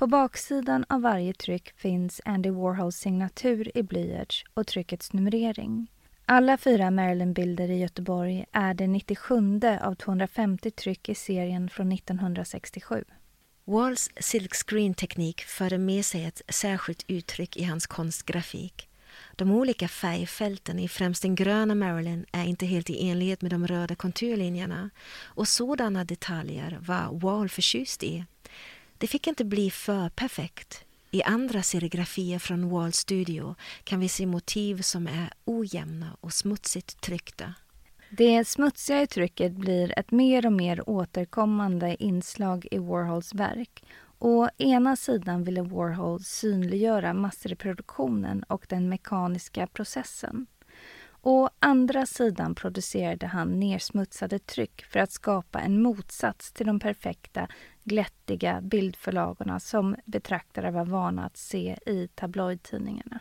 På 0.00 0.06
baksidan 0.06 0.84
av 0.88 1.00
varje 1.00 1.32
tryck 1.32 1.72
finns 1.76 2.20
Andy 2.24 2.50
Warhols 2.50 2.96
signatur 2.96 3.78
i 3.78 3.82
blyerts 3.82 4.44
och 4.54 4.66
tryckets 4.66 5.12
numrering. 5.12 5.90
Alla 6.26 6.58
fyra 6.58 6.90
Marilyn-bilder 6.90 7.70
i 7.70 7.78
Göteborg 7.78 8.44
är 8.52 8.74
det 8.74 8.86
97 8.86 9.60
av 9.80 9.94
250 9.94 10.70
tryck 10.70 11.08
i 11.08 11.14
serien 11.14 11.68
från 11.68 11.92
1967. 11.92 13.04
Walls 13.64 14.10
silkscreen-teknik 14.20 15.40
förde 15.40 15.78
med 15.78 16.04
sig 16.04 16.24
ett 16.24 16.42
särskilt 16.48 17.04
uttryck 17.08 17.56
i 17.56 17.64
hans 17.64 17.86
konstgrafik. 17.86 18.88
De 19.36 19.50
olika 19.50 19.88
färgfälten 19.88 20.78
i 20.78 20.88
främst 20.88 21.22
den 21.22 21.34
gröna 21.34 21.74
Marilyn 21.74 22.26
är 22.32 22.44
inte 22.44 22.66
helt 22.66 22.90
i 22.90 23.08
enlighet 23.08 23.42
med 23.42 23.50
de 23.50 23.66
röda 23.66 23.94
konturlinjerna 23.94 24.90
och 25.22 25.48
sådana 25.48 26.04
detaljer 26.04 26.78
var 26.80 27.18
Wall 27.20 27.48
förtjust 27.48 28.02
i. 28.02 28.24
Det 29.00 29.06
fick 29.06 29.26
inte 29.26 29.44
bli 29.44 29.70
för 29.70 30.08
perfekt. 30.08 30.84
I 31.10 31.22
andra 31.22 31.62
serigrafier 31.62 32.38
från 32.38 32.68
Wall 32.68 32.92
Studio 32.92 33.54
kan 33.84 34.00
vi 34.00 34.08
se 34.08 34.26
motiv 34.26 34.80
som 34.82 35.06
är 35.06 35.32
ojämna 35.44 36.16
och 36.20 36.32
smutsigt 36.32 37.00
tryckta. 37.00 37.54
Det 38.10 38.48
smutsiga 38.48 39.02
i 39.02 39.06
trycket 39.06 39.52
blir 39.52 39.98
ett 39.98 40.10
mer 40.10 40.46
och 40.46 40.52
mer 40.52 40.88
återkommande 40.88 42.02
inslag 42.02 42.66
i 42.70 42.78
Warhols 42.78 43.34
verk. 43.34 43.84
Å 44.18 44.48
ena 44.58 44.96
sidan 44.96 45.44
ville 45.44 45.62
Warhol 45.62 46.20
synliggöra 46.20 47.14
massreproduktionen 47.14 48.42
och 48.42 48.66
den 48.68 48.88
mekaniska 48.88 49.66
processen. 49.66 50.46
Å 51.22 51.50
andra 51.58 52.06
sidan 52.06 52.54
producerade 52.54 53.26
han 53.26 53.60
nersmutsade 53.60 54.38
tryck 54.38 54.82
för 54.82 55.00
att 55.00 55.12
skapa 55.12 55.60
en 55.60 55.82
motsats 55.82 56.52
till 56.52 56.66
de 56.66 56.80
perfekta, 56.80 57.48
glättiga 57.84 58.60
bildförlagorna 58.60 59.60
som 59.60 59.96
betraktare 60.04 60.70
var 60.70 60.84
vana 60.84 61.24
att 61.24 61.36
se 61.36 61.78
i 61.86 62.08
tabloidtidningarna. 62.14 63.20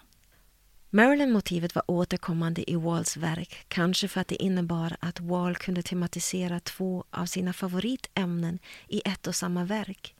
Marilyn-motivet 0.89 1.75
var 1.75 1.83
återkommande 1.91 2.71
i 2.71 2.75
Walls 2.75 3.17
verk, 3.17 3.65
kanske 3.67 4.07
för 4.07 4.21
att 4.21 4.27
det 4.27 4.43
innebar 4.43 4.97
att 4.99 5.19
Wall 5.19 5.55
kunde 5.55 5.83
tematisera 5.83 6.59
två 6.59 7.03
av 7.09 7.25
sina 7.25 7.53
favoritämnen 7.53 8.59
i 8.87 9.01
ett 9.05 9.27
och 9.27 9.35
samma 9.35 9.63
verk. 9.63 10.15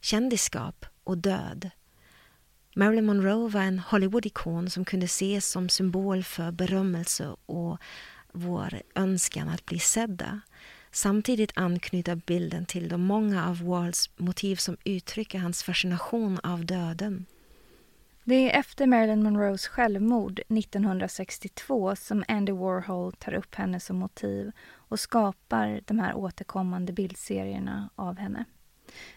Kändisskap 0.00 0.86
och 1.04 1.18
död. 1.18 1.70
Marilyn 2.76 3.06
Monroe 3.06 3.48
var 3.48 3.60
en 3.60 3.78
Hollywood-ikon 3.78 4.70
som 4.70 4.84
kunde 4.84 5.06
ses 5.06 5.48
som 5.50 5.68
symbol 5.68 6.22
för 6.22 6.50
berömmelse 6.50 7.36
och 7.46 7.78
vår 8.32 8.82
önskan 8.94 9.48
att 9.48 9.66
bli 9.66 9.78
sedda. 9.78 10.40
Samtidigt 10.90 11.52
anknyter 11.54 12.14
bilden 12.14 12.66
till 12.66 12.88
de 12.88 13.00
många 13.00 13.48
av 13.48 13.62
Walls 13.62 14.10
motiv 14.16 14.56
som 14.56 14.76
uttrycker 14.84 15.38
hans 15.38 15.62
fascination 15.62 16.38
av 16.42 16.66
döden. 16.66 17.26
Det 18.24 18.34
är 18.34 18.60
efter 18.60 18.86
Marilyn 18.86 19.22
Monroes 19.22 19.66
självmord 19.66 20.40
1962 20.48 21.96
som 21.96 22.24
Andy 22.28 22.52
Warhol 22.52 23.12
tar 23.12 23.34
upp 23.34 23.54
henne 23.54 23.80
som 23.80 23.96
motiv 23.96 24.52
och 24.72 25.00
skapar 25.00 25.80
de 25.84 25.98
här 25.98 26.14
återkommande 26.14 26.92
bildserierna 26.92 27.90
av 27.94 28.18
henne. 28.18 28.44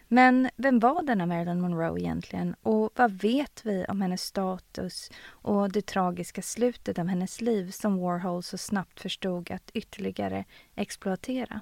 Men 0.07 0.49
vem 0.55 0.79
var 0.79 1.03
denna 1.03 1.25
Marilyn 1.25 1.61
Monroe 1.61 1.99
egentligen 1.99 2.55
och 2.61 2.91
vad 2.95 3.11
vet 3.11 3.61
vi 3.63 3.85
om 3.85 4.01
hennes 4.01 4.23
status 4.23 5.11
och 5.27 5.71
det 5.71 5.85
tragiska 5.85 6.41
slutet 6.41 6.99
av 6.99 7.07
hennes 7.07 7.41
liv 7.41 7.71
som 7.71 7.97
Warhol 7.97 8.43
så 8.43 8.57
snabbt 8.57 8.99
förstod 8.99 9.51
att 9.51 9.71
ytterligare 9.73 10.45
exploatera? 10.75 11.61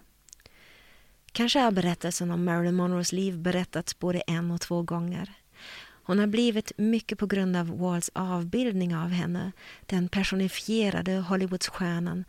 Kanske 1.32 1.60
har 1.60 1.71
berättelsen 1.71 2.32
om 2.32 2.45
Marilyn 2.45 2.75
Monroes 2.75 3.12
liv 3.12 3.39
berättats 3.39 3.99
både 3.99 4.19
en 4.19 4.51
och 4.51 4.62
två 4.62 4.82
gånger. 4.82 5.34
Hon 6.04 6.19
har 6.19 6.28
blivit 6.28 6.71
mycket 6.78 7.17
på 7.17 7.25
grund 7.25 7.56
av 7.56 7.80
Walls 7.80 8.12
avbildning 8.13 8.95
av 8.95 9.10
henne, 9.10 9.51
den 9.86 10.10
personifierade 10.10 11.12
Hollywoodstjärnan. 11.12 12.25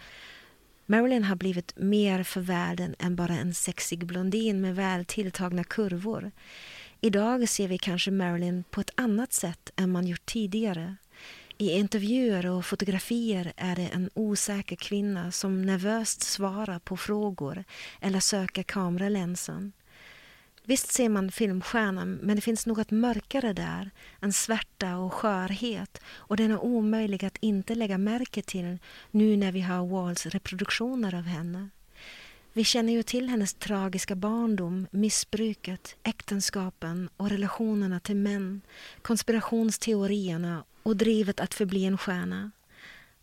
Marilyn 0.86 1.24
har 1.24 1.36
blivit 1.36 1.72
mer 1.76 2.22
för 2.22 2.40
världen 2.40 2.94
än 2.98 3.16
bara 3.16 3.34
en 3.34 3.54
sexig 3.54 4.06
blondin 4.06 4.60
med 4.60 4.76
väl 4.76 5.04
tilltagna 5.04 5.64
kurvor. 5.64 6.30
Idag 7.00 7.48
ser 7.48 7.68
vi 7.68 7.78
kanske 7.78 8.10
Marilyn 8.10 8.64
på 8.70 8.80
ett 8.80 8.92
annat 8.94 9.32
sätt 9.32 9.72
än 9.76 9.92
man 9.92 10.06
gjort 10.06 10.26
tidigare. 10.26 10.96
I 11.58 11.70
intervjuer 11.70 12.46
och 12.46 12.66
fotografier 12.66 13.52
är 13.56 13.76
det 13.76 13.86
en 13.86 14.10
osäker 14.14 14.76
kvinna 14.76 15.32
som 15.32 15.62
nervöst 15.62 16.22
svarar 16.22 16.78
på 16.78 16.96
frågor 16.96 17.64
eller 18.00 18.20
söker 18.20 18.62
kameralänsen. 18.62 19.72
Visst 20.68 20.92
ser 20.92 21.08
man 21.08 21.30
filmstjärnan, 21.30 22.18
men 22.22 22.36
det 22.36 22.42
finns 22.42 22.66
något 22.66 22.90
mörkare 22.90 23.52
där. 23.52 23.90
En 24.20 24.32
svärta 24.32 24.96
och 24.96 25.14
skörhet. 25.14 26.00
Och 26.08 26.36
den 26.36 26.50
är 26.50 26.64
omöjlig 26.64 27.24
att 27.24 27.36
inte 27.40 27.74
lägga 27.74 27.98
märke 27.98 28.42
till 28.42 28.78
nu 29.10 29.36
när 29.36 29.52
vi 29.52 29.60
har 29.60 29.86
Walls 29.86 30.26
reproduktioner 30.26 31.14
av 31.14 31.22
henne. 31.22 31.68
Vi 32.52 32.64
känner 32.64 32.92
ju 32.92 33.02
till 33.02 33.28
hennes 33.28 33.54
tragiska 33.54 34.14
barndom, 34.14 34.86
missbruket, 34.90 35.96
äktenskapen 36.02 37.08
och 37.16 37.30
relationerna 37.30 38.00
till 38.00 38.16
män, 38.16 38.60
konspirationsteorierna 39.02 40.64
och 40.82 40.96
drivet 40.96 41.40
att 41.40 41.54
förbli 41.54 41.84
en 41.84 41.98
stjärna. 41.98 42.50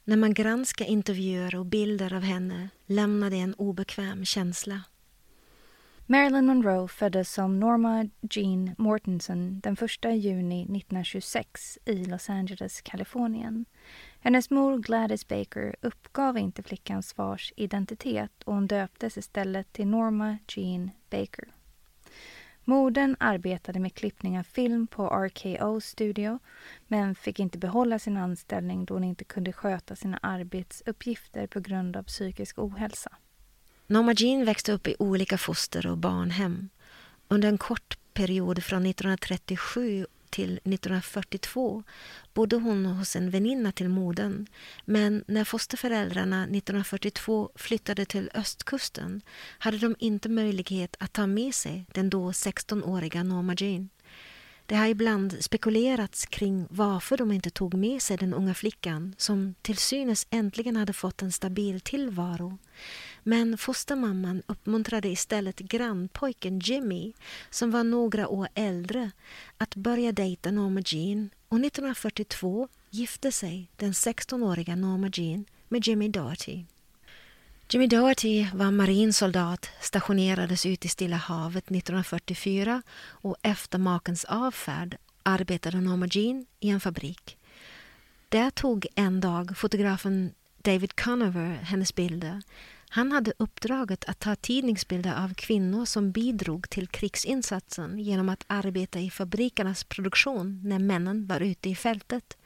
När 0.03 0.17
man 0.17 0.33
granskar 0.33 0.85
intervjuer 0.85 1.55
och 1.55 1.65
bilder 1.65 2.13
av 2.13 2.21
henne 2.21 2.69
lämnar 2.85 3.29
det 3.29 3.37
en 3.37 3.53
obekväm 3.53 4.25
känsla. 4.25 4.81
Marilyn 6.13 6.45
Monroe 6.45 6.87
föddes 6.87 7.33
som 7.33 7.59
Norma 7.59 8.09
Jean 8.21 8.75
Mortensen 8.77 9.59
den 9.59 9.73
1 9.73 9.81
juni 10.05 10.61
1926 10.61 11.79
i 11.85 12.05
Los 12.05 12.29
Angeles, 12.29 12.81
Kalifornien. 12.81 13.65
Hennes 14.19 14.49
mor 14.49 14.77
Gladys 14.77 15.27
Baker 15.27 15.75
uppgav 15.81 16.37
inte 16.37 16.63
flickans 16.63 17.13
fars 17.13 17.53
identitet 17.55 18.43
och 18.43 18.53
hon 18.53 18.67
döptes 18.67 19.17
istället 19.17 19.73
till 19.73 19.87
Norma 19.87 20.37
Jean 20.47 20.91
Baker. 21.09 21.47
Modern 22.63 23.15
arbetade 23.19 23.79
med 23.79 23.93
klippning 23.93 24.39
av 24.39 24.43
film 24.43 24.87
på 24.87 25.07
RKO 25.07 25.81
Studio 25.81 26.39
men 26.87 27.15
fick 27.15 27.39
inte 27.39 27.57
behålla 27.57 27.99
sin 27.99 28.17
anställning 28.17 28.85
då 28.85 28.93
hon 28.93 29.03
inte 29.03 29.23
kunde 29.23 29.53
sköta 29.53 29.95
sina 29.95 30.19
arbetsuppgifter 30.21 31.47
på 31.47 31.59
grund 31.59 31.97
av 31.97 32.03
psykisk 32.03 32.59
ohälsa. 32.59 33.11
Norma 33.87 34.13
Jean 34.13 34.45
växte 34.45 34.71
upp 34.71 34.87
i 34.87 34.95
olika 34.99 35.37
foster 35.37 35.87
och 35.87 35.97
barnhem. 35.97 36.69
Under 37.27 37.49
en 37.49 37.57
kort 37.57 37.97
period 38.13 38.63
från 38.63 38.85
1937 38.85 40.05
till 40.29 40.53
1942 40.53 41.83
bodde 42.33 42.55
hon 42.55 42.85
hos 42.85 43.15
en 43.15 43.29
väninna 43.29 43.71
till 43.71 43.89
modern 43.89 44.47
men 44.85 45.23
när 45.27 45.43
fosterföräldrarna 45.43 46.43
1942 46.43 47.49
flyttade 47.55 48.05
till 48.05 48.31
östkusten 48.33 49.21
hade 49.57 49.77
de 49.77 49.95
inte 49.99 50.29
möjlighet 50.29 50.95
att 50.99 51.13
ta 51.13 51.27
med 51.27 51.55
sig 51.55 51.85
den 51.93 52.09
då 52.09 52.31
16-åriga 52.31 53.23
Norma 53.23 53.55
Jean. 53.57 53.89
Det 54.65 54.75
har 54.75 54.87
ibland 54.87 55.35
spekulerats 55.39 56.25
kring 56.25 56.67
varför 56.69 57.17
de 57.17 57.31
inte 57.31 57.49
tog 57.49 57.73
med 57.73 58.01
sig 58.01 58.17
den 58.17 58.33
unga 58.33 58.53
flickan 58.53 59.15
som 59.17 59.55
till 59.61 59.77
synes 59.77 60.27
äntligen 60.29 60.75
hade 60.75 60.93
fått 60.93 61.21
en 61.21 61.31
stabil 61.31 61.81
tillvaro. 61.81 62.57
Men 63.23 63.57
fostermamman 63.57 64.43
uppmuntrade 64.47 65.09
istället 65.09 65.59
grannpojken 65.59 66.59
Jimmy, 66.59 67.13
som 67.49 67.71
var 67.71 67.83
några 67.83 68.27
år 68.27 68.47
äldre, 68.53 69.11
att 69.57 69.75
börja 69.75 70.11
dejta 70.11 70.51
Norma 70.51 70.81
Jean 70.85 71.29
och 71.49 71.59
1942 71.59 72.67
gifte 72.89 73.31
sig 73.31 73.69
den 73.75 73.91
16-åriga 73.91 74.75
Norma 74.75 75.09
Jean 75.13 75.45
med 75.67 75.87
Jimmy 75.87 76.09
Doherty. 76.09 76.63
Jimmy 77.69 77.87
Doherty 77.87 78.45
var 78.53 78.71
marinsoldat, 78.71 79.69
stationerades 79.81 80.65
ut 80.65 80.85
i 80.85 80.87
Stilla 80.87 81.17
havet 81.17 81.63
1944 81.63 82.81
och 83.05 83.35
efter 83.41 83.77
makens 83.77 84.25
avfärd 84.25 84.97
arbetade 85.23 85.81
Norma 85.81 86.07
Jean 86.11 86.45
i 86.59 86.69
en 86.69 86.79
fabrik. 86.79 87.37
Där 88.29 88.49
tog 88.49 88.87
en 88.95 89.21
dag 89.21 89.57
fotografen 89.57 90.33
David 90.61 90.95
Conover 90.95 91.53
hennes 91.63 91.95
bilder. 91.95 92.41
Han 92.95 93.11
hade 93.11 93.33
uppdraget 93.37 94.05
att 94.05 94.19
ta 94.19 94.35
tidningsbilder 94.35 95.23
av 95.23 95.33
kvinnor 95.33 95.85
som 95.85 96.11
bidrog 96.11 96.69
till 96.69 96.87
krigsinsatsen 96.87 97.99
genom 97.99 98.29
att 98.29 98.45
arbeta 98.47 98.99
i 98.99 99.09
fabrikernas 99.09 99.83
produktion 99.83 100.61
när 100.63 100.79
männen 100.79 101.27
var 101.27 101.39
ute 101.39 101.69
i 101.69 101.75
fältet. 101.75 102.37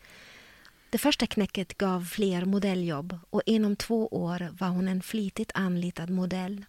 Det 0.89 0.97
första 0.97 1.27
knäcket 1.27 1.77
gav 1.77 2.05
fler 2.05 2.45
modelljobb 2.45 3.19
och 3.29 3.41
inom 3.45 3.75
två 3.75 4.07
år 4.07 4.49
var 4.59 4.67
hon 4.67 4.87
en 4.87 5.01
flitigt 5.01 5.51
anlitad 5.53 6.09
modell. 6.09 6.65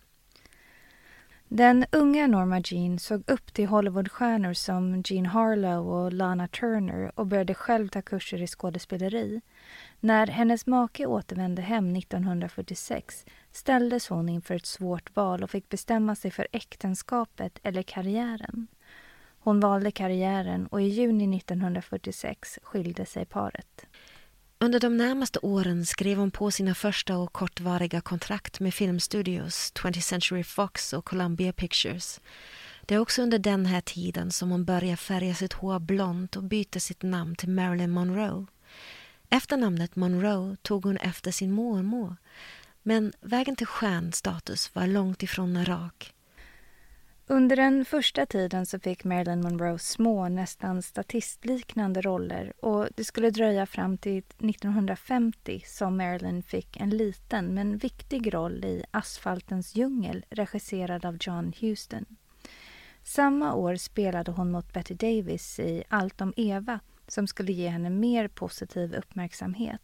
Den 1.50 1.84
unga 1.92 2.26
Norma 2.26 2.60
Jean 2.64 2.98
såg 2.98 3.30
upp 3.30 3.52
till 3.52 3.66
Hollywoodstjärnor 3.66 4.52
som 4.52 5.02
Jean 5.06 5.26
Harlow 5.26 5.88
och 5.88 6.12
Lana 6.12 6.48
Turner 6.48 7.12
och 7.14 7.26
började 7.26 7.54
själv 7.54 7.88
ta 7.88 8.02
kurser 8.02 8.42
i 8.42 8.46
skådespeleri. 8.46 9.40
När 10.00 10.26
hennes 10.26 10.66
make 10.66 11.06
återvände 11.06 11.62
hem 11.62 11.96
1946 11.96 13.24
ställdes 13.58 14.08
hon 14.08 14.28
inför 14.28 14.54
ett 14.54 14.66
svårt 14.66 15.16
val 15.16 15.42
och 15.42 15.50
fick 15.50 15.68
bestämma 15.68 16.14
sig 16.14 16.30
för 16.30 16.48
äktenskapet 16.52 17.58
eller 17.62 17.82
karriären. 17.82 18.66
Hon 19.40 19.60
valde 19.60 19.90
karriären 19.90 20.66
och 20.66 20.82
i 20.82 20.84
juni 20.84 21.36
1946 21.36 22.58
skilde 22.62 23.06
sig 23.06 23.26
paret. 23.26 23.86
Under 24.58 24.80
de 24.80 24.96
närmaste 24.96 25.38
åren 25.38 25.86
skrev 25.86 26.18
hon 26.18 26.30
på 26.30 26.50
sina 26.50 26.74
första 26.74 27.18
och 27.18 27.32
kortvariga 27.32 28.00
kontrakt 28.00 28.60
med 28.60 28.74
filmstudios 28.74 29.72
20th 29.74 30.00
Century 30.00 30.44
Fox 30.44 30.92
och 30.92 31.04
Columbia 31.04 31.52
Pictures. 31.52 32.20
Det 32.86 32.94
är 32.94 32.98
också 32.98 33.22
under 33.22 33.38
den 33.38 33.66
här 33.66 33.80
tiden 33.80 34.30
som 34.32 34.50
hon 34.50 34.64
börjar 34.64 34.96
färga 34.96 35.34
sitt 35.34 35.52
hår 35.52 35.78
blont 35.78 36.36
och 36.36 36.42
byter 36.42 36.78
sitt 36.78 37.02
namn 37.02 37.36
till 37.36 37.48
Marilyn 37.48 37.90
Monroe. 37.90 38.46
Efternamnet 39.30 39.96
Monroe 39.96 40.56
tog 40.62 40.84
hon 40.84 40.96
efter 40.96 41.30
sin 41.30 41.52
mormor 41.52 42.16
men 42.82 43.12
vägen 43.20 43.56
till 43.56 43.66
stjärnstatus 43.66 44.74
var 44.74 44.86
långt 44.86 45.22
ifrån 45.22 45.64
rak. 45.64 46.14
Under 47.30 47.56
den 47.56 47.84
första 47.84 48.26
tiden 48.26 48.66
så 48.66 48.78
fick 48.78 49.04
Marilyn 49.04 49.40
Monroe 49.40 49.78
små, 49.78 50.28
nästan 50.28 50.82
statistliknande 50.82 52.00
roller 52.00 52.52
och 52.64 52.88
det 52.96 53.04
skulle 53.04 53.30
dröja 53.30 53.66
fram 53.66 53.98
till 53.98 54.18
1950 54.18 55.62
som 55.66 55.96
Marilyn 55.96 56.42
fick 56.42 56.76
en 56.76 56.90
liten 56.90 57.54
men 57.54 57.78
viktig 57.78 58.34
roll 58.34 58.64
i 58.64 58.84
Asfaltens 58.90 59.76
djungel 59.76 60.24
regisserad 60.30 61.04
av 61.04 61.18
John 61.20 61.52
Huston. 61.60 62.04
Samma 63.02 63.54
år 63.54 63.76
spelade 63.76 64.30
hon 64.30 64.50
mot 64.50 64.72
Betty 64.72 64.94
Davis 64.94 65.60
i 65.60 65.84
Allt 65.88 66.20
om 66.20 66.32
Eva 66.36 66.80
som 67.06 67.26
skulle 67.26 67.52
ge 67.52 67.68
henne 67.68 67.90
mer 67.90 68.28
positiv 68.28 68.94
uppmärksamhet. 68.94 69.80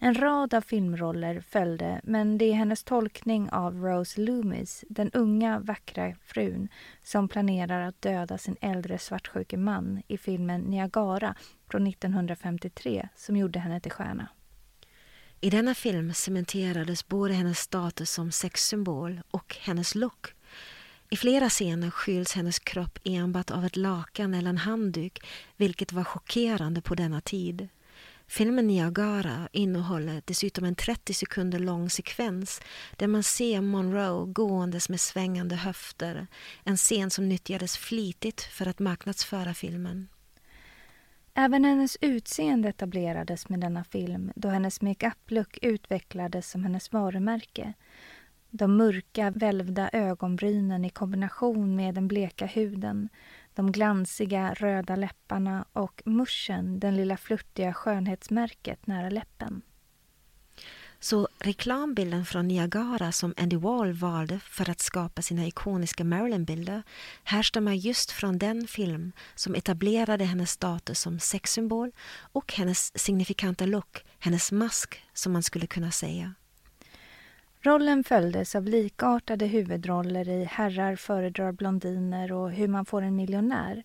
En 0.00 0.14
rad 0.14 0.54
av 0.54 0.60
filmroller 0.60 1.40
följde 1.40 2.00
men 2.04 2.38
det 2.38 2.44
är 2.44 2.52
hennes 2.52 2.84
tolkning 2.84 3.50
av 3.50 3.74
Rose 3.82 4.20
Loomis, 4.20 4.84
den 4.88 5.10
unga 5.10 5.58
vackra 5.58 6.14
frun 6.24 6.68
som 7.02 7.28
planerar 7.28 7.88
att 7.88 8.02
döda 8.02 8.38
sin 8.38 8.56
äldre 8.60 8.98
svartsjuke 8.98 9.56
man 9.56 10.02
i 10.08 10.18
filmen 10.18 10.60
Niagara 10.60 11.34
från 11.70 11.86
1953 11.86 13.08
som 13.16 13.36
gjorde 13.36 13.58
henne 13.58 13.80
till 13.80 13.92
stjärna. 13.92 14.28
I 15.40 15.50
denna 15.50 15.74
film 15.74 16.14
cementerades 16.14 17.08
både 17.08 17.34
hennes 17.34 17.58
status 17.58 18.10
som 18.10 18.32
sexsymbol 18.32 19.20
och 19.30 19.56
hennes 19.60 19.94
look. 19.94 20.34
I 21.10 21.16
flera 21.16 21.48
scener 21.48 21.90
skyls 21.90 22.32
hennes 22.32 22.58
kropp 22.58 22.98
enbart 23.04 23.50
av 23.50 23.64
ett 23.64 23.76
lakan 23.76 24.34
eller 24.34 24.50
en 24.50 24.58
handduk 24.58 25.26
vilket 25.56 25.92
var 25.92 26.04
chockerande 26.04 26.80
på 26.80 26.94
denna 26.94 27.20
tid. 27.20 27.68
Filmen 28.28 28.66
Niagara 28.66 29.48
innehåller 29.52 30.22
dessutom 30.24 30.64
en 30.64 30.74
30 30.74 31.14
sekunder 31.14 31.58
lång 31.58 31.90
sekvens 31.90 32.60
där 32.96 33.06
man 33.06 33.22
ser 33.22 33.60
Monroe 33.60 34.32
gåendes 34.32 34.88
med 34.88 35.00
svängande 35.00 35.56
höfter. 35.56 36.26
En 36.64 36.76
scen 36.76 37.10
som 37.10 37.28
nyttjades 37.28 37.76
flitigt 37.76 38.40
för 38.40 38.68
att 38.68 38.78
marknadsföra 38.78 39.54
filmen. 39.54 40.08
Även 41.34 41.64
hennes 41.64 41.96
utseende 42.00 42.68
etablerades 42.68 43.48
med 43.48 43.60
denna 43.60 43.84
film 43.84 44.32
då 44.36 44.48
hennes 44.48 44.80
makeup-look 44.80 45.58
utvecklades 45.62 46.50
som 46.50 46.64
hennes 46.64 46.92
varumärke. 46.92 47.72
De 48.50 48.76
mörka, 48.76 49.30
välvda 49.30 49.90
ögonbrynen 49.92 50.84
i 50.84 50.90
kombination 50.90 51.76
med 51.76 51.94
den 51.94 52.08
bleka 52.08 52.46
huden 52.46 53.08
de 53.58 53.72
glansiga 53.72 54.54
röda 54.54 54.96
läpparna 54.96 55.64
och 55.72 56.02
muschen, 56.04 56.80
den 56.80 56.96
lilla 56.96 57.16
flörtiga 57.16 57.74
skönhetsmärket 57.74 58.86
nära 58.86 59.10
läppen. 59.10 59.62
Så 61.00 61.28
reklambilden 61.38 62.24
från 62.24 62.48
Niagara 62.48 63.12
som 63.12 63.34
Andy 63.36 63.56
Wall 63.56 63.92
valde 63.92 64.40
för 64.40 64.70
att 64.70 64.80
skapa 64.80 65.22
sina 65.22 65.46
ikoniska 65.46 66.04
Marilyn-bilder 66.04 66.82
härstammar 67.24 67.72
just 67.72 68.10
från 68.10 68.38
den 68.38 68.66
film 68.66 69.12
som 69.34 69.54
etablerade 69.54 70.24
hennes 70.24 70.50
status 70.50 71.00
som 71.00 71.18
sexsymbol 71.18 71.92
och 72.32 72.52
hennes 72.52 72.98
signifikanta 72.98 73.66
look, 73.66 74.04
hennes 74.18 74.52
mask 74.52 75.02
som 75.12 75.32
man 75.32 75.42
skulle 75.42 75.66
kunna 75.66 75.90
säga. 75.90 76.34
Rollen 77.60 78.04
följdes 78.04 78.54
av 78.54 78.64
likartade 78.64 79.46
huvudroller 79.46 80.28
i 80.28 80.44
Herrar 80.44 80.96
föredrar 80.96 81.52
blondiner 81.52 82.32
och 82.32 82.50
Hur 82.50 82.68
man 82.68 82.84
får 82.84 83.02
en 83.02 83.16
miljonär. 83.16 83.84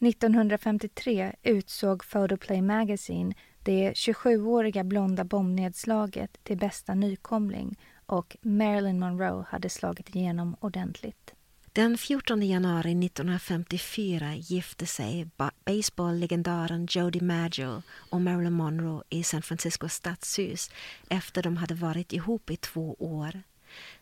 1953 0.00 1.32
utsåg 1.42 2.04
Photoplay 2.10 2.62
Magazine 2.62 3.34
det 3.62 3.92
27-åriga 3.92 4.84
blonda 4.84 5.24
bombnedslaget 5.24 6.44
till 6.44 6.58
bästa 6.58 6.94
nykomling 6.94 7.78
och 8.06 8.36
Marilyn 8.42 9.00
Monroe 9.00 9.44
hade 9.48 9.68
slagit 9.68 10.16
igenom 10.16 10.56
ordentligt. 10.60 11.34
Den 11.72 11.98
14 11.98 12.42
januari 12.42 13.06
1954 13.06 14.34
gifte 14.34 14.86
sig 14.86 15.28
baseballlegendaren 15.64 16.86
Joe 16.90 17.10
DiMaggio 17.10 17.82
och 18.10 18.20
Marilyn 18.20 18.52
Monroe 18.52 19.02
i 19.08 19.22
San 19.22 19.42
Franciscos 19.42 19.94
stadshus 19.94 20.70
efter 21.08 21.42
de 21.42 21.56
hade 21.56 21.74
varit 21.74 22.12
ihop 22.12 22.50
i 22.50 22.56
två 22.56 22.96
år. 22.98 23.42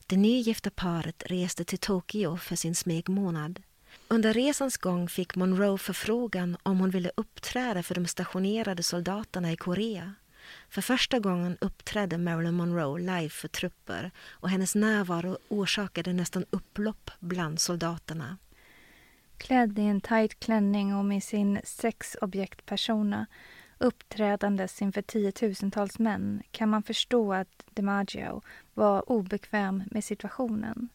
Det 0.07 0.17
nygifta 0.17 0.71
paret 0.71 1.23
reste 1.27 1.65
till 1.65 1.79
Tokyo 1.79 2.37
för 2.37 2.57
sin 2.57 2.75
smekmånad. 2.75 3.63
Under 4.09 4.35
resans 4.35 4.77
gång 4.77 5.09
fick 5.09 5.37
Monroe 5.37 5.79
förfrågan 5.79 6.57
om 6.63 6.81
hon 6.81 6.91
ville 6.91 7.11
uppträda 7.15 7.83
för 7.83 7.95
de 7.95 8.07
stationerade 8.07 8.83
soldaterna 8.83 9.53
i 9.53 9.57
Korea. 9.57 10.15
För 10.69 10.83
första 10.83 11.19
gången 11.19 11.57
uppträdde 11.61 12.19
Marilyn 12.19 12.55
Monroe 12.55 12.99
live 12.99 13.29
för 13.29 13.49
trupper 13.49 14.11
och 14.31 14.51
hennes 14.51 14.75
närvaro 14.75 15.39
orsakade 15.49 16.13
nästan 16.13 16.45
upplopp 16.51 17.11
bland 17.21 17.61
soldaterna. 17.61 18.37
Klädd 19.39 19.79
i 19.79 19.83
en 19.83 20.01
tajt 20.01 20.41
klänning 20.41 20.95
och 20.95 21.05
med 21.05 21.23
sin 21.23 21.61
sexobjektpersona 21.65 23.27
uppträdandes 23.79 24.83
inför 24.83 25.03
tiotusentals 25.03 25.99
män 25.99 26.43
kan 26.51 26.69
man 26.69 26.83
förstå 26.83 27.33
att 27.33 27.65
DiMaggio 27.75 28.43
var 28.75 29.11
obekväm 29.11 29.83
med 29.91 30.05
situationen. 30.05 30.89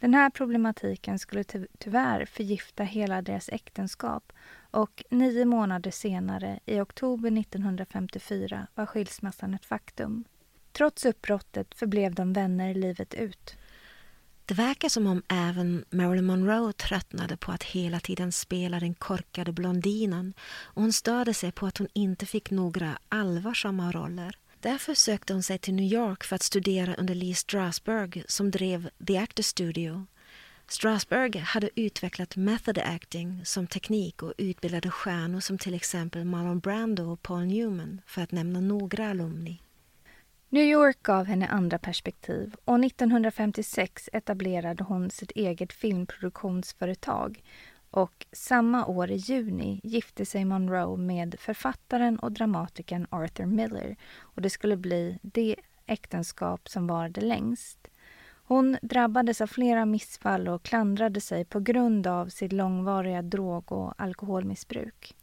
Den 0.00 0.14
här 0.14 0.30
problematiken 0.30 1.18
skulle 1.18 1.44
ty 1.44 1.66
tyvärr 1.78 2.24
förgifta 2.24 2.84
hela 2.84 3.22
deras 3.22 3.48
äktenskap 3.48 4.32
och 4.70 5.04
nio 5.10 5.44
månader 5.44 5.90
senare, 5.90 6.60
i 6.66 6.80
oktober 6.80 7.38
1954, 7.40 8.66
var 8.74 8.86
skilsmässan 8.86 9.54
ett 9.54 9.64
faktum. 9.64 10.24
Trots 10.72 11.04
uppbrottet 11.04 11.74
förblev 11.74 12.14
de 12.14 12.32
vänner 12.32 12.74
livet 12.74 13.14
ut. 13.14 13.56
Det 14.46 14.54
verkar 14.54 14.88
som 14.88 15.06
om 15.06 15.22
även 15.28 15.84
Marilyn 15.90 16.26
Monroe 16.26 16.72
tröttnade 16.72 17.36
på 17.36 17.52
att 17.52 17.62
hela 17.62 18.00
tiden 18.00 18.32
spela 18.32 18.80
den 18.80 18.94
korkade 18.94 19.52
blondinen 19.52 20.34
och 20.62 20.82
hon 20.82 20.92
störde 20.92 21.34
sig 21.34 21.52
på 21.52 21.66
att 21.66 21.78
hon 21.78 21.88
inte 21.92 22.26
fick 22.26 22.50
några 22.50 22.98
allvarsamma 23.08 23.92
roller. 23.92 24.36
Därför 24.60 24.94
sökte 24.94 25.32
hon 25.32 25.42
sig 25.42 25.58
till 25.58 25.74
New 25.74 25.92
York 25.92 26.24
för 26.24 26.36
att 26.36 26.42
studera 26.42 26.94
under 26.94 27.14
Lee 27.14 27.34
Strasberg 27.34 28.24
som 28.28 28.50
drev 28.50 28.90
The 29.06 29.18
Actor 29.18 29.42
Studio. 29.42 30.06
Strasberg 30.72 31.38
hade 31.38 31.70
utvecklat 31.74 32.36
method 32.36 32.78
acting 32.78 33.44
som 33.44 33.66
teknik 33.66 34.22
och 34.22 34.32
utbildade 34.38 34.90
stjärnor 34.90 35.40
som 35.40 35.58
till 35.58 35.74
exempel 35.74 36.24
Marlon 36.24 36.60
Brando 36.60 37.12
och 37.12 37.22
Paul 37.22 37.46
Newman 37.46 38.00
för 38.06 38.22
att 38.22 38.32
nämna 38.32 38.60
några 38.60 39.10
alumni. 39.10 39.62
New 40.48 40.64
York 40.64 41.02
gav 41.02 41.24
henne 41.24 41.46
andra 41.46 41.78
perspektiv 41.78 42.54
och 42.64 42.84
1956 42.84 44.08
etablerade 44.12 44.84
hon 44.84 45.10
sitt 45.10 45.30
eget 45.30 45.72
filmproduktionsföretag 45.72 47.42
och 47.90 48.26
samma 48.32 48.86
år 48.86 49.10
i 49.10 49.16
juni 49.16 49.80
gifte 49.84 50.26
sig 50.26 50.44
Monroe 50.44 50.96
med 50.96 51.34
författaren 51.38 52.18
och 52.18 52.32
dramatikern 52.32 53.06
Arthur 53.10 53.46
Miller 53.46 53.96
och 54.18 54.42
det 54.42 54.50
skulle 54.50 54.76
bli 54.76 55.18
det 55.22 55.56
äktenskap 55.86 56.68
som 56.68 56.86
varade 56.86 57.20
längst. 57.20 57.89
Hon 58.50 58.76
drabbades 58.82 59.40
av 59.40 59.46
flera 59.46 59.86
missfall 59.86 60.48
och 60.48 60.62
klandrade 60.62 61.20
sig 61.20 61.44
på 61.44 61.60
grund 61.60 62.06
av 62.06 62.28
sitt 62.28 62.52
långvariga 62.52 63.22
drog 63.22 63.72
och 63.72 63.94
alkoholmissbruk. 63.96 65.16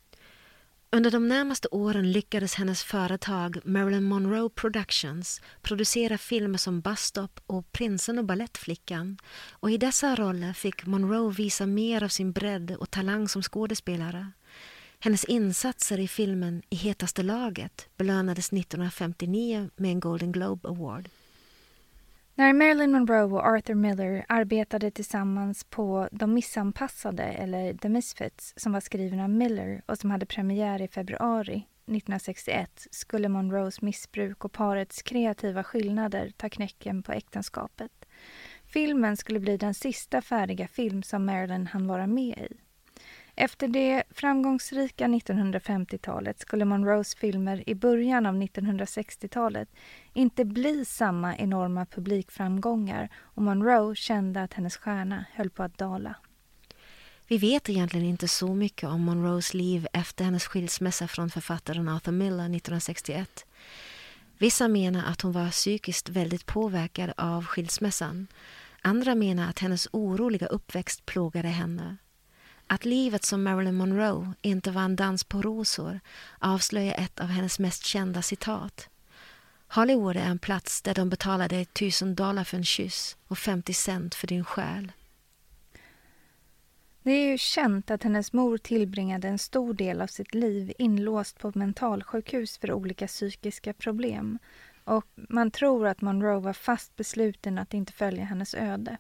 Under 0.91 1.11
de 1.11 1.27
närmaste 1.27 1.67
åren 1.67 2.11
lyckades 2.11 2.55
hennes 2.55 2.83
företag 2.83 3.57
Marilyn 3.63 4.03
Monroe 4.03 4.49
Productions 4.49 5.41
producera 5.61 6.17
filmer 6.17 6.57
som 6.57 6.81
Bus 6.81 6.99
Stop 6.99 7.39
och 7.47 7.71
Prinsen 7.71 8.17
och 8.19 8.25
Ballettflickan 8.25 9.17
och 9.51 9.71
i 9.71 9.77
dessa 9.77 10.15
roller 10.15 10.53
fick 10.53 10.85
Monroe 10.85 11.33
visa 11.33 11.65
mer 11.65 12.03
av 12.03 12.09
sin 12.09 12.31
bredd 12.31 12.75
och 12.79 12.91
talang 12.91 13.27
som 13.27 13.41
skådespelare. 13.41 14.31
Hennes 14.99 15.23
insatser 15.23 15.99
i 15.99 16.07
filmen 16.07 16.61
I 16.69 16.75
hetaste 16.75 17.23
laget 17.23 17.89
belönades 17.97 18.53
1959 18.53 19.69
med 19.75 19.91
en 19.91 19.99
Golden 19.99 20.31
Globe 20.31 20.67
Award. 20.69 21.09
När 22.39 22.53
Marilyn 22.53 22.91
Monroe 22.91 23.23
och 23.23 23.45
Arthur 23.45 23.75
Miller 23.75 24.25
arbetade 24.27 24.91
tillsammans 24.91 25.63
på 25.63 26.07
De 26.11 26.33
missanpassade, 26.33 27.23
eller 27.23 27.73
The 27.73 27.89
Misfits, 27.89 28.53
som 28.57 28.71
var 28.71 28.79
skriven 28.79 29.19
av 29.19 29.29
Miller 29.29 29.81
och 29.85 29.97
som 29.97 30.11
hade 30.11 30.25
premiär 30.25 30.81
i 30.81 30.87
februari 30.87 31.55
1961 31.55 32.87
skulle 32.91 33.29
Monroes 33.29 33.81
missbruk 33.81 34.45
och 34.45 34.51
parets 34.51 35.01
kreativa 35.01 35.63
skillnader 35.63 36.31
ta 36.37 36.49
knäcken 36.49 37.03
på 37.03 37.11
äktenskapet. 37.11 38.05
Filmen 38.65 39.17
skulle 39.17 39.39
bli 39.39 39.57
den 39.57 39.73
sista 39.73 40.21
färdiga 40.21 40.67
film 40.67 41.03
som 41.03 41.25
Marilyn 41.25 41.67
hann 41.67 41.87
vara 41.87 42.07
med 42.07 42.37
i. 42.37 42.66
Efter 43.39 43.67
det 43.67 44.03
framgångsrika 44.09 45.05
1950-talet 45.05 46.39
skulle 46.39 46.65
Monroes 46.65 47.15
filmer 47.15 47.69
i 47.69 47.75
början 47.75 48.25
av 48.25 48.35
1960-talet 48.35 49.69
inte 50.13 50.45
bli 50.45 50.85
samma 50.85 51.37
enorma 51.37 51.85
publikframgångar 51.85 53.09
och 53.15 53.41
Monroe 53.41 53.95
kände 53.95 54.41
att 54.41 54.53
hennes 54.53 54.77
stjärna 54.77 55.25
höll 55.33 55.49
på 55.49 55.63
att 55.63 55.77
dala. 55.77 56.15
Vi 57.27 57.37
vet 57.37 57.69
egentligen 57.69 58.05
inte 58.05 58.27
så 58.27 58.53
mycket 58.53 58.89
om 58.89 59.01
Monroes 59.01 59.53
liv 59.53 59.87
efter 59.93 60.25
hennes 60.25 60.47
skilsmässa 60.47 61.07
från 61.07 61.29
författaren 61.29 61.89
Arthur 61.89 62.11
Miller 62.11 62.43
1961. 62.43 63.45
Vissa 64.37 64.67
menar 64.67 65.03
att 65.11 65.21
hon 65.21 65.31
var 65.31 65.49
psykiskt 65.49 66.09
väldigt 66.09 66.45
påverkad 66.45 67.13
av 67.17 67.45
skilsmässan. 67.45 68.27
Andra 68.81 69.15
menar 69.15 69.49
att 69.49 69.59
hennes 69.59 69.87
oroliga 69.91 70.47
uppväxt 70.47 71.05
plågade 71.05 71.47
henne. 71.47 71.97
Att 72.67 72.85
livet 72.85 73.23
som 73.23 73.43
Marilyn 73.43 73.75
Monroe 73.75 74.33
inte 74.41 74.71
var 74.71 74.81
en 74.81 74.95
dans 74.95 75.23
på 75.23 75.41
rosor 75.41 75.99
avslöjar 76.39 76.93
ett 76.93 77.19
av 77.19 77.27
hennes 77.27 77.59
mest 77.59 77.85
kända 77.85 78.21
citat. 78.21 78.89
Hollywood 79.67 80.15
är 80.15 80.25
en 80.25 80.39
plats 80.39 80.81
där 80.81 80.93
de 80.93 81.09
betalar 81.09 81.49
dig 81.49 81.65
tusen 81.65 82.15
dollar 82.15 82.43
för 82.43 82.57
en 82.57 82.63
kyss 82.63 83.17
och 83.27 83.37
50 83.37 83.73
cent 83.73 84.15
för 84.15 84.27
din 84.27 84.45
själ. 84.45 84.91
Det 87.03 87.11
är 87.11 87.31
ju 87.31 87.37
känt 87.37 87.91
att 87.91 88.03
hennes 88.03 88.33
mor 88.33 88.57
tillbringade 88.57 89.27
en 89.27 89.39
stor 89.39 89.73
del 89.73 90.01
av 90.01 90.07
sitt 90.07 90.33
liv 90.33 90.73
inlåst 90.77 91.39
på 91.39 91.51
mentalsjukhus 91.55 92.57
för 92.57 92.71
olika 92.71 93.07
psykiska 93.07 93.73
problem 93.73 94.39
och 94.83 95.05
man 95.15 95.51
tror 95.51 95.87
att 95.87 96.01
Monroe 96.01 96.39
var 96.39 96.53
fast 96.53 96.95
besluten 96.95 97.57
att 97.57 97.73
inte 97.73 97.93
följa 97.93 98.23
hennes 98.23 98.55
öde. 98.55 98.97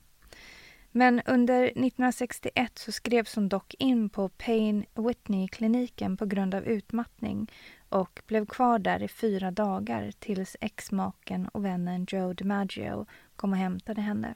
Men 0.97 1.21
under 1.25 1.63
1961 1.63 2.79
så 2.79 2.91
skrevs 2.91 3.35
hon 3.35 3.49
dock 3.49 3.75
in 3.79 4.09
på 4.09 4.29
Payne 4.29 4.85
Whitney-kliniken 4.93 6.17
på 6.17 6.25
grund 6.25 6.55
av 6.55 6.65
utmattning 6.65 7.51
och 7.89 8.21
blev 8.27 8.45
kvar 8.45 8.79
där 8.79 9.03
i 9.03 9.07
fyra 9.07 9.51
dagar 9.51 10.11
tills 10.19 10.55
exmaken 10.61 11.47
och 11.47 11.65
vännen 11.65 12.05
Joe 12.09 12.33
DiMaggio 12.33 13.05
kom 13.35 13.51
och 13.51 13.57
hämtade 13.57 14.01
henne. 14.01 14.35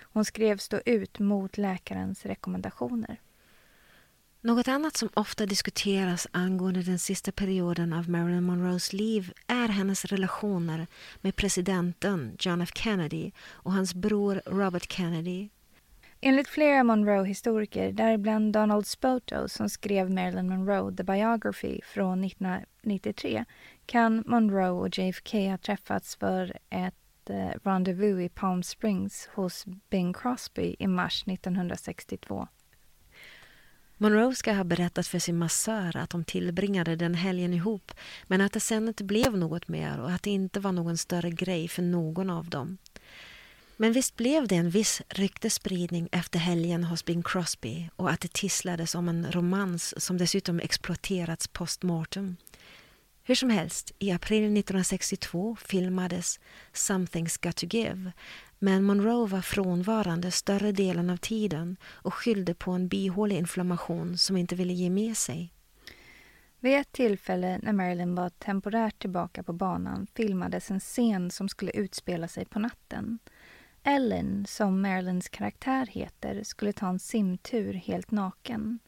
Hon 0.00 0.24
skrevs 0.24 0.68
då 0.68 0.80
ut 0.86 1.18
mot 1.18 1.58
läkarens 1.58 2.26
rekommendationer. 2.26 3.20
Något 4.40 4.68
annat 4.68 4.96
som 4.96 5.08
ofta 5.14 5.46
diskuteras 5.46 6.26
angående 6.30 6.82
den 6.82 6.98
sista 6.98 7.32
perioden 7.32 7.92
av 7.92 8.10
Marilyn 8.10 8.44
Monroes 8.44 8.92
liv 8.92 9.32
är 9.46 9.68
hennes 9.68 10.04
relationer 10.04 10.86
med 11.20 11.36
presidenten 11.36 12.36
John 12.38 12.60
F 12.60 12.70
Kennedy 12.74 13.30
och 13.48 13.72
hans 13.72 13.94
bror 13.94 14.42
Robert 14.46 14.92
Kennedy 14.92 15.48
Enligt 16.20 16.48
flera 16.48 16.84
Monroe-historiker, 16.84 17.92
däribland 17.92 18.52
Donald 18.52 18.86
Spoto 18.86 19.48
som 19.48 19.68
skrev 19.68 20.10
Marilyn 20.10 20.48
Monroe, 20.48 20.96
The 20.96 21.02
Biography 21.02 21.80
från 21.84 22.24
1993, 22.24 23.44
kan 23.86 24.24
Monroe 24.26 24.70
och 24.70 24.98
JFK 24.98 25.50
ha 25.50 25.58
träffats 25.58 26.16
för 26.16 26.58
ett 26.70 27.30
eh, 27.30 27.50
rendezvous 27.64 28.20
i 28.20 28.28
Palm 28.28 28.62
Springs 28.62 29.28
hos 29.34 29.64
Bing 29.90 30.12
Crosby 30.12 30.76
i 30.78 30.86
mars 30.86 31.24
1962. 31.26 32.48
Monroe 33.96 34.34
ska 34.34 34.52
ha 34.52 34.64
berättat 34.64 35.06
för 35.06 35.18
sin 35.18 35.38
massör 35.38 35.96
att 35.96 36.10
de 36.10 36.24
tillbringade 36.24 36.96
den 36.96 37.14
helgen 37.14 37.54
ihop 37.54 37.92
men 38.26 38.40
att 38.40 38.52
det 38.52 38.60
sen 38.60 38.88
inte 38.88 39.04
blev 39.04 39.36
något 39.36 39.68
mer 39.68 40.00
och 40.00 40.10
att 40.10 40.22
det 40.22 40.30
inte 40.30 40.60
var 40.60 40.72
någon 40.72 40.96
större 40.98 41.30
grej 41.30 41.68
för 41.68 41.82
någon 41.82 42.30
av 42.30 42.50
dem. 42.50 42.78
Men 43.80 43.92
visst 43.92 44.16
blev 44.16 44.48
det 44.48 44.56
en 44.56 44.70
viss 44.70 45.02
ryktespridning 45.08 46.08
efter 46.12 46.38
helgen 46.38 46.84
hos 46.84 47.04
Bing 47.04 47.22
Crosby 47.22 47.90
och 47.96 48.10
att 48.10 48.20
det 48.20 48.32
tisslades 48.32 48.94
om 48.94 49.08
en 49.08 49.32
romans 49.32 50.04
som 50.04 50.18
dessutom 50.18 50.60
exploaterats 50.60 51.48
postmortem. 51.48 52.36
Hur 53.22 53.34
som 53.34 53.50
helst, 53.50 53.92
i 53.98 54.10
april 54.12 54.42
1962 54.42 55.56
filmades 55.56 56.40
Something's 56.72 57.44
got 57.46 57.56
to 57.56 57.66
give 57.66 58.12
men 58.58 58.84
Monroe 58.84 59.26
var 59.26 59.40
frånvarande 59.40 60.30
större 60.30 60.72
delen 60.72 61.10
av 61.10 61.16
tiden 61.16 61.76
och 61.84 62.14
skyllde 62.14 62.54
på 62.54 62.70
en 62.70 62.88
bihåleinflammation 62.88 64.18
som 64.18 64.36
inte 64.36 64.54
ville 64.54 64.72
ge 64.72 64.90
med 64.90 65.16
sig. 65.16 65.52
Vid 66.60 66.76
ett 66.76 66.92
tillfälle 66.92 67.58
när 67.62 67.72
Marilyn 67.72 68.14
var 68.14 68.30
temporärt 68.30 68.98
tillbaka 68.98 69.42
på 69.42 69.52
banan 69.52 70.06
filmades 70.14 70.70
en 70.70 70.80
scen 70.80 71.30
som 71.30 71.48
skulle 71.48 71.72
utspela 71.72 72.28
sig 72.28 72.44
på 72.44 72.58
natten. 72.58 73.18
Ellen, 73.82 74.46
som 74.46 74.82
Marilyns 74.82 75.28
karaktär 75.28 75.86
heter, 75.86 76.42
skulle 76.42 76.72
ta 76.72 76.88
en 76.88 76.98
simtur 76.98 77.72
helt 77.74 78.10
naken. 78.10 78.78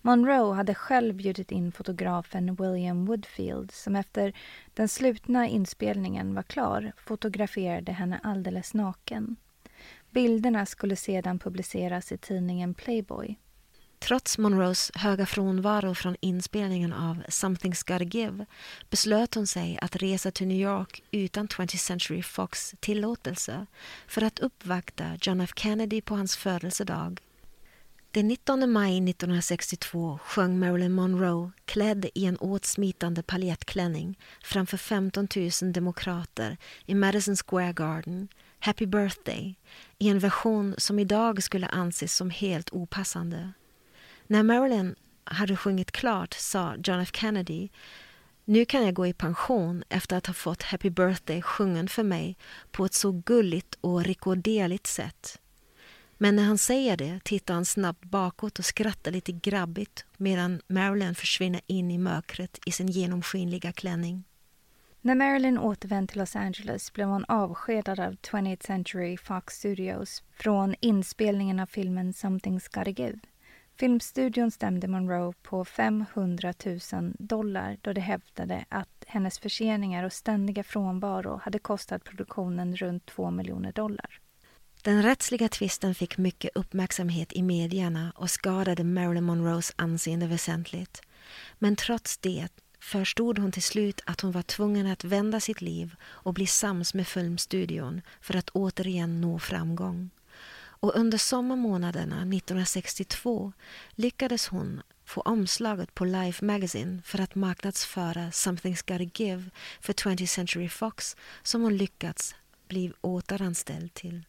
Monroe 0.00 0.54
hade 0.54 0.74
själv 0.74 1.14
bjudit 1.14 1.52
in 1.52 1.72
fotografen 1.72 2.54
William 2.54 3.06
Woodfield 3.06 3.70
som 3.70 3.96
efter 3.96 4.32
den 4.74 4.88
slutna 4.88 5.48
inspelningen 5.48 6.34
var 6.34 6.42
klar 6.42 6.92
fotograferade 6.96 7.92
henne 7.92 8.20
alldeles 8.22 8.74
naken. 8.74 9.36
Bilderna 10.10 10.66
skulle 10.66 10.96
sedan 10.96 11.38
publiceras 11.38 12.12
i 12.12 12.18
tidningen 12.18 12.74
Playboy. 12.74 13.38
Trots 14.04 14.38
Monroes 14.38 14.90
höga 14.94 15.26
frånvaro 15.26 15.94
från 15.94 16.16
inspelningen 16.20 16.92
av 16.92 17.22
Something's 17.28 17.92
Gotta 17.92 18.04
Give 18.04 18.46
beslöt 18.90 19.34
hon 19.34 19.46
sig 19.46 19.78
att 19.82 19.96
resa 19.96 20.30
till 20.30 20.46
New 20.46 20.60
York 20.60 21.02
utan 21.10 21.48
20th 21.48 21.76
Century 21.76 22.22
Fox 22.22 22.74
tillåtelse 22.80 23.66
för 24.06 24.22
att 24.22 24.38
uppvakta 24.38 25.18
John 25.20 25.40
F 25.40 25.50
Kennedy 25.56 26.00
på 26.00 26.16
hans 26.16 26.36
födelsedag. 26.36 27.20
Den 28.10 28.28
19 28.28 28.72
maj 28.72 29.10
1962 29.10 30.18
sjöng 30.22 30.58
Marilyn 30.58 30.92
Monroe 30.92 31.50
klädd 31.64 32.06
i 32.14 32.24
en 32.26 32.38
åtsmitande 32.38 33.22
paljettklänning 33.22 34.18
framför 34.42 34.76
15 34.76 35.28
000 35.62 35.72
demokrater 35.72 36.56
i 36.86 36.94
Madison 36.94 37.36
Square 37.36 37.72
Garden 37.72 38.28
Happy 38.58 38.86
birthday 38.86 39.54
i 39.98 40.08
en 40.08 40.18
version 40.18 40.74
som 40.78 40.98
idag 40.98 41.42
skulle 41.42 41.66
anses 41.66 42.16
som 42.16 42.30
helt 42.30 42.72
opassande. 42.72 43.52
När 44.26 44.42
Marilyn 44.42 44.94
hade 45.24 45.56
sjungit 45.56 45.92
klart 45.92 46.34
sa 46.34 46.74
John 46.84 47.00
F 47.00 47.10
Kennedy 47.12 47.68
nu 48.44 48.64
kan 48.64 48.84
jag 48.84 48.94
gå 48.94 49.06
i 49.06 49.12
pension 49.12 49.84
efter 49.88 50.16
att 50.16 50.26
ha 50.26 50.34
fått 50.34 50.62
Happy 50.62 50.90
birthday 50.90 51.42
sjungen 51.42 51.88
för 51.88 52.02
mig 52.02 52.36
på 52.70 52.84
ett 52.84 52.94
så 52.94 53.12
gulligt 53.12 53.78
och 53.80 54.04
rekorderligt 54.04 54.86
sätt. 54.86 55.40
Men 56.18 56.36
när 56.36 56.42
han 56.44 56.58
säger 56.58 56.96
det 56.96 57.20
tittar 57.24 57.54
han 57.54 57.64
snabbt 57.64 58.04
bakåt 58.04 58.58
och 58.58 58.64
skrattar 58.64 59.10
lite 59.10 59.32
grabbigt 59.32 60.04
medan 60.16 60.60
Marilyn 60.66 61.14
försvinner 61.14 61.60
in 61.66 61.90
i 61.90 61.98
mörkret 61.98 62.58
i 62.66 62.72
sin 62.72 62.88
genomskinliga 62.88 63.72
klänning. 63.72 64.24
När 65.00 65.14
Marilyn 65.14 65.58
återvände 65.58 66.12
till 66.12 66.20
Los 66.20 66.36
Angeles 66.36 66.92
blev 66.92 67.08
hon 67.08 67.24
avskedad 67.24 68.00
av 68.00 68.12
20th 68.12 68.66
Century 68.66 69.16
Fox 69.16 69.54
Studios 69.54 70.22
från 70.32 70.74
inspelningen 70.80 71.60
av 71.60 71.66
filmen 71.66 72.12
Something's 72.12 72.78
Gotta 72.78 72.90
Give. 72.90 73.18
Filmstudion 73.76 74.50
stämde 74.50 74.88
Monroe 74.88 75.32
på 75.42 75.64
500 75.64 76.54
000 76.92 77.12
dollar 77.18 77.76
då 77.80 77.92
de 77.92 78.00
hävdade 78.00 78.64
att 78.68 79.04
hennes 79.06 79.38
förseningar 79.38 80.04
och 80.04 80.12
ständiga 80.12 80.64
frånvaro 80.64 81.40
hade 81.44 81.58
kostat 81.58 82.04
produktionen 82.04 82.76
runt 82.76 83.06
2 83.06 83.30
miljoner 83.30 83.72
dollar. 83.72 84.20
Den 84.82 85.02
rättsliga 85.02 85.48
tvisten 85.48 85.94
fick 85.94 86.18
mycket 86.18 86.50
uppmärksamhet 86.54 87.32
i 87.32 87.42
medierna 87.42 88.12
och 88.16 88.30
skadade 88.30 88.84
Marilyn 88.84 89.24
Monroes 89.24 89.72
anseende 89.76 90.26
väsentligt. 90.26 91.02
Men 91.58 91.76
trots 91.76 92.18
det 92.18 92.48
förstod 92.80 93.38
hon 93.38 93.52
till 93.52 93.62
slut 93.62 94.00
att 94.06 94.20
hon 94.20 94.32
var 94.32 94.42
tvungen 94.42 94.86
att 94.86 95.04
vända 95.04 95.40
sitt 95.40 95.60
liv 95.60 95.94
och 96.02 96.34
bli 96.34 96.46
sams 96.46 96.94
med 96.94 97.06
filmstudion 97.06 98.00
för 98.20 98.36
att 98.36 98.50
återigen 98.50 99.20
nå 99.20 99.38
framgång. 99.38 100.10
Och 100.84 100.96
under 100.96 101.18
sommarmånaderna 101.18 102.16
1962 102.16 103.52
lyckades 103.94 104.48
hon 104.48 104.82
få 105.04 105.20
omslaget 105.20 105.94
på 105.94 106.04
Life 106.04 106.44
Magazine 106.44 107.02
för 107.04 107.20
att 107.20 107.34
marknadsföra 107.34 108.30
Something's 108.30 108.92
Gotta 108.92 109.22
Give 109.22 109.50
för 109.80 109.92
20th 109.92 110.26
Century 110.26 110.68
Fox 110.68 111.16
som 111.42 111.62
hon 111.62 111.76
lyckats 111.76 112.34
bli 112.68 112.92
återanställd 113.00 113.94
till. 113.94 114.24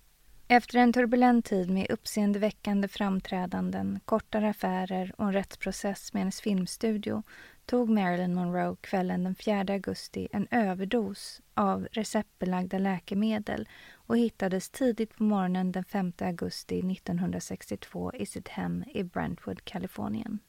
Efter 0.48 0.80
en 0.80 0.94
turbulent 0.94 1.46
tid 1.46 1.70
med 1.70 1.92
uppseendeväckande 1.92 2.88
framträdanden, 2.88 4.00
kortare 4.06 4.50
affärer 4.50 5.14
och 5.18 5.26
en 5.26 5.34
rättsprocess 5.34 6.14
med 6.14 6.22
hennes 6.22 6.42
filmstudio 6.42 7.24
tog 7.66 7.90
Marilyn 7.90 8.36
Monroe 8.36 8.76
kvällen 8.82 9.24
den 9.24 9.36
4 9.36 9.66
augusti 9.74 10.28
en 10.32 10.48
överdos 10.52 11.42
av 11.54 11.88
receptbelagda 11.92 12.78
läkemedel 12.78 13.68
och 14.08 14.18
hittades 14.18 14.70
tidigt 14.70 15.18
på 15.18 15.24
morgonen 15.24 15.72
den 15.72 15.84
5 15.84 16.14
augusti 16.22 16.80
1962 16.80 18.14
i 18.14 18.26
sitt 18.26 18.48
hem 18.48 18.84
i 18.94 19.04
Brentwood, 19.04 19.66
Kalifornien. 19.66 20.40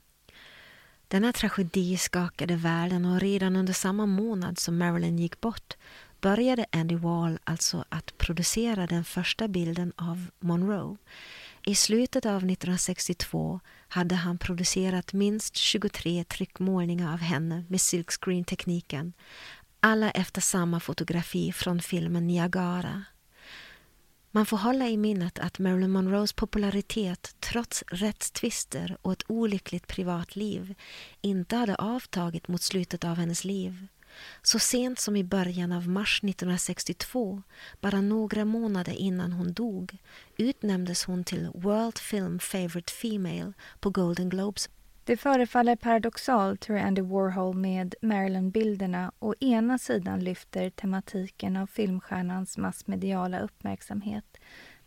Denna 1.09 1.33
tragedi 1.33 1.97
skakade 1.97 2.57
världen 2.57 3.05
och 3.05 3.21
redan 3.21 3.57
under 3.57 3.73
samma 3.73 4.07
månad 4.07 4.59
som 4.59 4.79
Marilyn 4.79 5.19
gick 5.19 5.41
bort 5.41 5.77
började 6.21 6.67
Andy 6.73 6.97
Wall 6.97 7.39
alltså 7.45 7.85
att 7.89 8.19
producera 8.19 8.87
den 8.87 9.05
första 9.05 9.49
bilden 9.49 9.93
av 9.97 10.27
Monroe. 10.41 10.97
I 11.67 11.75
slutet 11.75 12.27
av 12.27 12.37
1962 12.37 13.61
hade 13.89 14.15
han 14.15 14.39
producerat 14.39 15.13
minst 15.13 15.57
23 15.57 16.25
tryckmålningar 16.25 17.13
av 17.13 17.19
henne 17.19 17.65
med 17.69 17.81
silkscreen-tekniken, 17.81 19.13
alla 19.81 20.11
efter 20.11 20.41
samma 20.41 20.81
fotografi 20.81 21.53
från 21.53 21.81
filmen 21.81 22.27
Niagara. 22.27 23.05
Man 24.37 24.47
får 24.47 24.57
hålla 24.57 24.89
i 24.89 24.97
minnet 24.97 25.39
att 25.39 25.59
Marilyn 25.59 25.91
Monroes 25.91 26.33
popularitet 26.33 27.37
trots 27.41 27.85
rättstvister 27.87 28.97
och 29.03 29.13
ett 29.13 29.25
olyckligt 29.27 29.87
privatliv 29.87 30.75
inte 31.21 31.57
hade 31.57 31.75
avtagit 31.75 32.49
mot 32.49 32.63
slutet 32.63 33.05
av 33.05 33.17
hennes 33.17 33.45
liv. 33.45 33.87
Så 34.43 34.59
sent 34.59 35.01
som 35.01 35.17
i 35.17 35.25
början 35.25 35.73
av 35.73 35.89
mars 35.89 36.21
1962, 36.25 37.43
bara 37.81 38.01
några 38.01 38.45
månader 38.45 38.93
innan 38.93 39.33
hon 39.33 39.53
dog, 39.53 39.99
utnämndes 40.37 41.05
hon 41.05 41.25
till 41.25 41.49
World 41.55 41.99
Film 41.99 42.39
Favorite 42.39 42.93
Female 42.93 43.53
på 43.81 43.91
Golden 43.91 44.29
Globes. 44.29 44.69
Det 45.07 45.17
förefaller 45.17 45.77
paradoxalt 45.77 46.71
hur 46.71 46.77
Andy 46.77 47.03
Warhol 47.03 47.57
med 47.57 47.95
Marilyn-bilderna 48.03 49.13
å 49.19 49.35
ena 49.41 49.79
sidan 49.79 50.21
lyfter 50.21 50.71
tematiken 50.71 51.57
av 51.57 51.67
filmstjärnans 51.67 52.59
massmediala 52.59 53.41
uppmärksamhet 53.41 54.39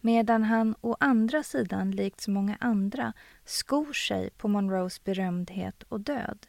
medan 0.01 0.43
han 0.43 0.75
å 0.81 0.95
andra 0.99 1.43
sidan, 1.43 1.91
likt 1.91 2.21
så 2.21 2.31
många 2.31 2.57
andra, 2.59 3.13
skor 3.45 3.93
sig 3.93 4.29
på 4.29 4.47
Monroes 4.47 5.03
berömdhet 5.03 5.83
och 5.83 5.99
död. 5.99 6.47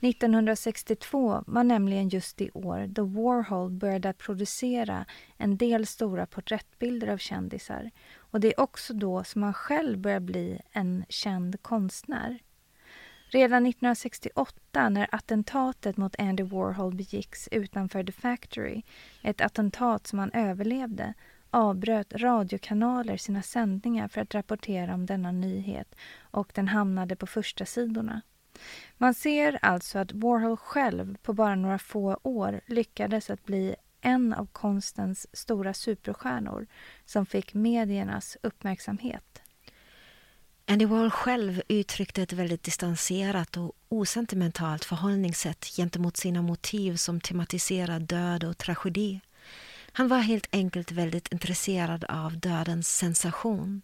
1962 0.00 1.44
var 1.46 1.64
nämligen 1.64 2.08
just 2.08 2.36
det 2.36 2.50
år 2.50 2.86
då 2.86 3.04
Warhol 3.04 3.70
började 3.70 4.12
producera 4.12 5.04
en 5.36 5.56
del 5.56 5.86
stora 5.86 6.26
porträttbilder 6.26 7.08
av 7.08 7.18
kändisar. 7.18 7.90
Och 8.16 8.40
det 8.40 8.48
är 8.48 8.60
också 8.60 8.94
då 8.94 9.24
som 9.24 9.42
han 9.42 9.54
själv 9.54 9.98
börjar 9.98 10.20
bli 10.20 10.60
en 10.72 11.04
känd 11.08 11.62
konstnär. 11.62 12.38
Redan 13.34 13.66
1968 13.66 14.88
när 14.88 15.08
attentatet 15.12 15.96
mot 15.96 16.20
Andy 16.20 16.42
Warhol 16.42 16.94
begicks 16.94 17.48
utanför 17.48 18.04
The 18.04 18.12
Factory, 18.12 18.82
ett 19.22 19.40
attentat 19.40 20.06
som 20.06 20.18
han 20.18 20.32
överlevde, 20.32 21.14
avbröt 21.50 22.12
radiokanaler 22.12 23.16
sina 23.16 23.42
sändningar 23.42 24.08
för 24.08 24.20
att 24.20 24.34
rapportera 24.34 24.94
om 24.94 25.06
denna 25.06 25.32
nyhet 25.32 25.94
och 26.20 26.52
den 26.54 26.68
hamnade 26.68 27.16
på 27.16 27.26
första 27.26 27.66
sidorna. 27.66 28.20
Man 28.98 29.14
ser 29.14 29.58
alltså 29.62 29.98
att 29.98 30.12
Warhol 30.12 30.56
själv 30.56 31.16
på 31.22 31.32
bara 31.32 31.54
några 31.54 31.78
få 31.78 32.18
år 32.22 32.60
lyckades 32.66 33.30
att 33.30 33.44
bli 33.44 33.76
en 34.00 34.34
av 34.34 34.46
konstens 34.46 35.26
stora 35.36 35.74
superstjärnor 35.74 36.66
som 37.04 37.26
fick 37.26 37.54
mediernas 37.54 38.36
uppmärksamhet. 38.42 39.43
Andy 40.66 40.86
Warhol 40.86 41.10
själv 41.10 41.62
uttryckte 41.68 42.22
ett 42.22 42.32
väldigt 42.32 42.62
distanserat 42.62 43.56
och 43.56 43.72
osentimentalt 43.88 44.84
förhållningssätt 44.84 45.64
gentemot 45.64 46.16
sina 46.16 46.42
motiv 46.42 46.96
som 46.96 47.20
tematiserar 47.20 48.00
död 48.00 48.44
och 48.44 48.58
tragedi. 48.58 49.20
Han 49.92 50.08
var 50.08 50.18
helt 50.18 50.48
enkelt 50.52 50.92
väldigt 50.92 51.32
intresserad 51.32 52.04
av 52.04 52.38
dödens 52.38 52.96
sensation. 52.96 53.82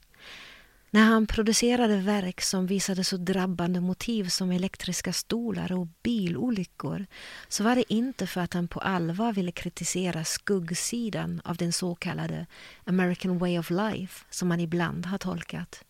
När 0.90 1.04
han 1.04 1.26
producerade 1.26 1.96
verk 1.96 2.40
som 2.40 2.66
visade 2.66 3.04
så 3.04 3.16
drabbande 3.16 3.80
motiv 3.80 4.28
som 4.28 4.50
elektriska 4.50 5.12
stolar 5.12 5.72
och 5.72 5.88
bilolyckor 6.02 7.06
så 7.48 7.64
var 7.64 7.74
det 7.74 7.92
inte 7.92 8.26
för 8.26 8.40
att 8.40 8.54
han 8.54 8.68
på 8.68 8.80
allvar 8.80 9.32
ville 9.32 9.52
kritisera 9.52 10.24
skuggsidan 10.24 11.40
av 11.44 11.56
den 11.56 11.72
så 11.72 11.94
kallade 11.94 12.46
American 12.84 13.38
way 13.38 13.58
of 13.58 13.70
life 13.70 14.24
som 14.30 14.48
man 14.48 14.60
ibland 14.60 15.06
har 15.06 15.18
tolkat. 15.18 15.84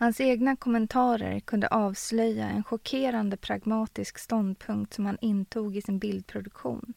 Hans 0.00 0.20
egna 0.20 0.56
kommentarer 0.56 1.40
kunde 1.40 1.68
avslöja 1.68 2.48
en 2.48 2.64
chockerande 2.64 3.36
pragmatisk 3.36 4.18
ståndpunkt 4.18 4.94
som 4.94 5.06
han 5.06 5.18
intog 5.20 5.76
i 5.76 5.82
sin 5.82 5.98
bildproduktion. 5.98 6.94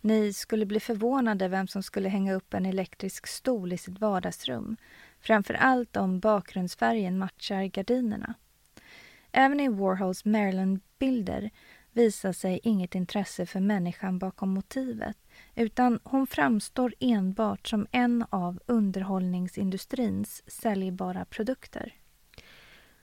Ni 0.00 0.32
skulle 0.32 0.66
bli 0.66 0.80
förvånade 0.80 1.48
vem 1.48 1.68
som 1.68 1.82
skulle 1.82 2.08
hänga 2.08 2.34
upp 2.34 2.54
en 2.54 2.66
elektrisk 2.66 3.26
stol 3.26 3.72
i 3.72 3.78
sitt 3.78 4.00
vardagsrum 4.00 4.76
framför 5.20 5.54
allt 5.54 5.96
om 5.96 6.20
bakgrundsfärgen 6.20 7.18
matchar 7.18 7.62
gardinerna. 7.64 8.34
Även 9.32 9.60
i 9.60 9.68
Warhols 9.68 10.24
Maryland-bilder 10.24 11.50
visar 11.92 12.32
sig 12.32 12.60
inget 12.62 12.94
intresse 12.94 13.46
för 13.46 13.60
människan 13.60 14.18
bakom 14.18 14.50
motivet 14.50 15.16
utan 15.54 16.00
hon 16.04 16.26
framstår 16.26 16.94
enbart 17.00 17.68
som 17.68 17.86
en 17.90 18.24
av 18.30 18.60
underhållningsindustrins 18.66 20.42
säljbara 20.46 21.24
produkter. 21.24 21.94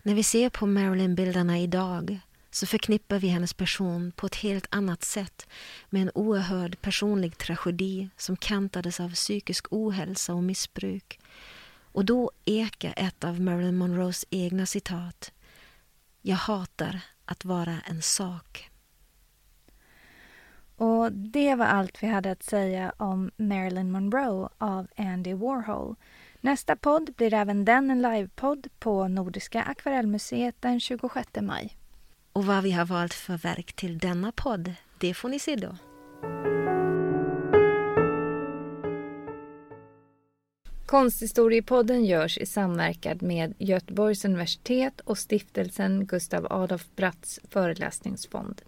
När 0.05 0.15
vi 0.15 0.23
ser 0.23 0.49
på 0.49 0.65
Marilyn-bilderna 0.65 1.59
idag 1.59 2.19
så 2.51 2.65
förknippar 2.65 3.19
vi 3.19 3.27
hennes 3.27 3.53
person 3.53 4.11
på 4.11 4.25
ett 4.25 4.35
helt 4.35 4.67
annat 4.69 5.03
sätt 5.03 5.47
med 5.89 6.01
en 6.01 6.11
oerhörd 6.13 6.81
personlig 6.81 7.37
tragedi 7.37 8.09
som 8.17 8.35
kantades 8.35 8.99
av 8.99 9.13
psykisk 9.13 9.67
ohälsa 9.69 10.33
och 10.33 10.43
missbruk 10.43 11.19
och 11.91 12.05
då 12.05 12.31
ekar 12.45 12.93
ett 12.97 13.23
av 13.23 13.41
Marilyn 13.41 13.77
Monroes 13.77 14.25
egna 14.29 14.65
citat. 14.65 15.31
Jag 16.21 16.35
hatar 16.35 16.99
att 17.25 17.45
vara 17.45 17.77
en 17.85 18.01
sak. 18.01 18.69
Och 20.75 21.11
det 21.11 21.55
var 21.55 21.65
allt 21.65 22.03
vi 22.03 22.07
hade 22.07 22.31
att 22.31 22.43
säga 22.43 22.93
om 22.97 23.31
Marilyn 23.37 23.91
Monroe 23.91 24.49
av 24.57 24.87
Andy 24.97 25.33
Warhol. 25.33 25.95
Nästa 26.45 26.75
podd 26.75 27.13
blir 27.17 27.33
även 27.33 27.65
den 27.65 27.91
en 27.91 28.01
livepodd 28.01 28.67
på 28.79 29.07
Nordiska 29.07 29.63
akvarellmuseet 29.63 30.55
den 30.59 30.79
26 30.79 31.29
maj. 31.41 31.77
Och 32.33 32.45
vad 32.45 32.63
vi 32.63 32.71
har 32.71 32.85
valt 32.85 33.13
för 33.13 33.37
verk 33.37 33.73
till 33.73 33.97
denna 33.97 34.31
podd, 34.31 34.73
det 34.97 35.13
får 35.13 35.29
ni 35.29 35.39
se 35.39 35.55
då. 35.55 35.75
Konsthistoriepodden 40.85 42.05
görs 42.05 42.37
i 42.37 42.45
samverkan 42.45 43.17
med 43.21 43.53
Göteborgs 43.57 44.25
universitet 44.25 44.99
och 44.99 45.17
stiftelsen 45.17 46.05
Gustav 46.05 46.47
Adolf 46.49 46.87
Bratts 46.95 47.39
föreläsningsfond. 47.49 48.61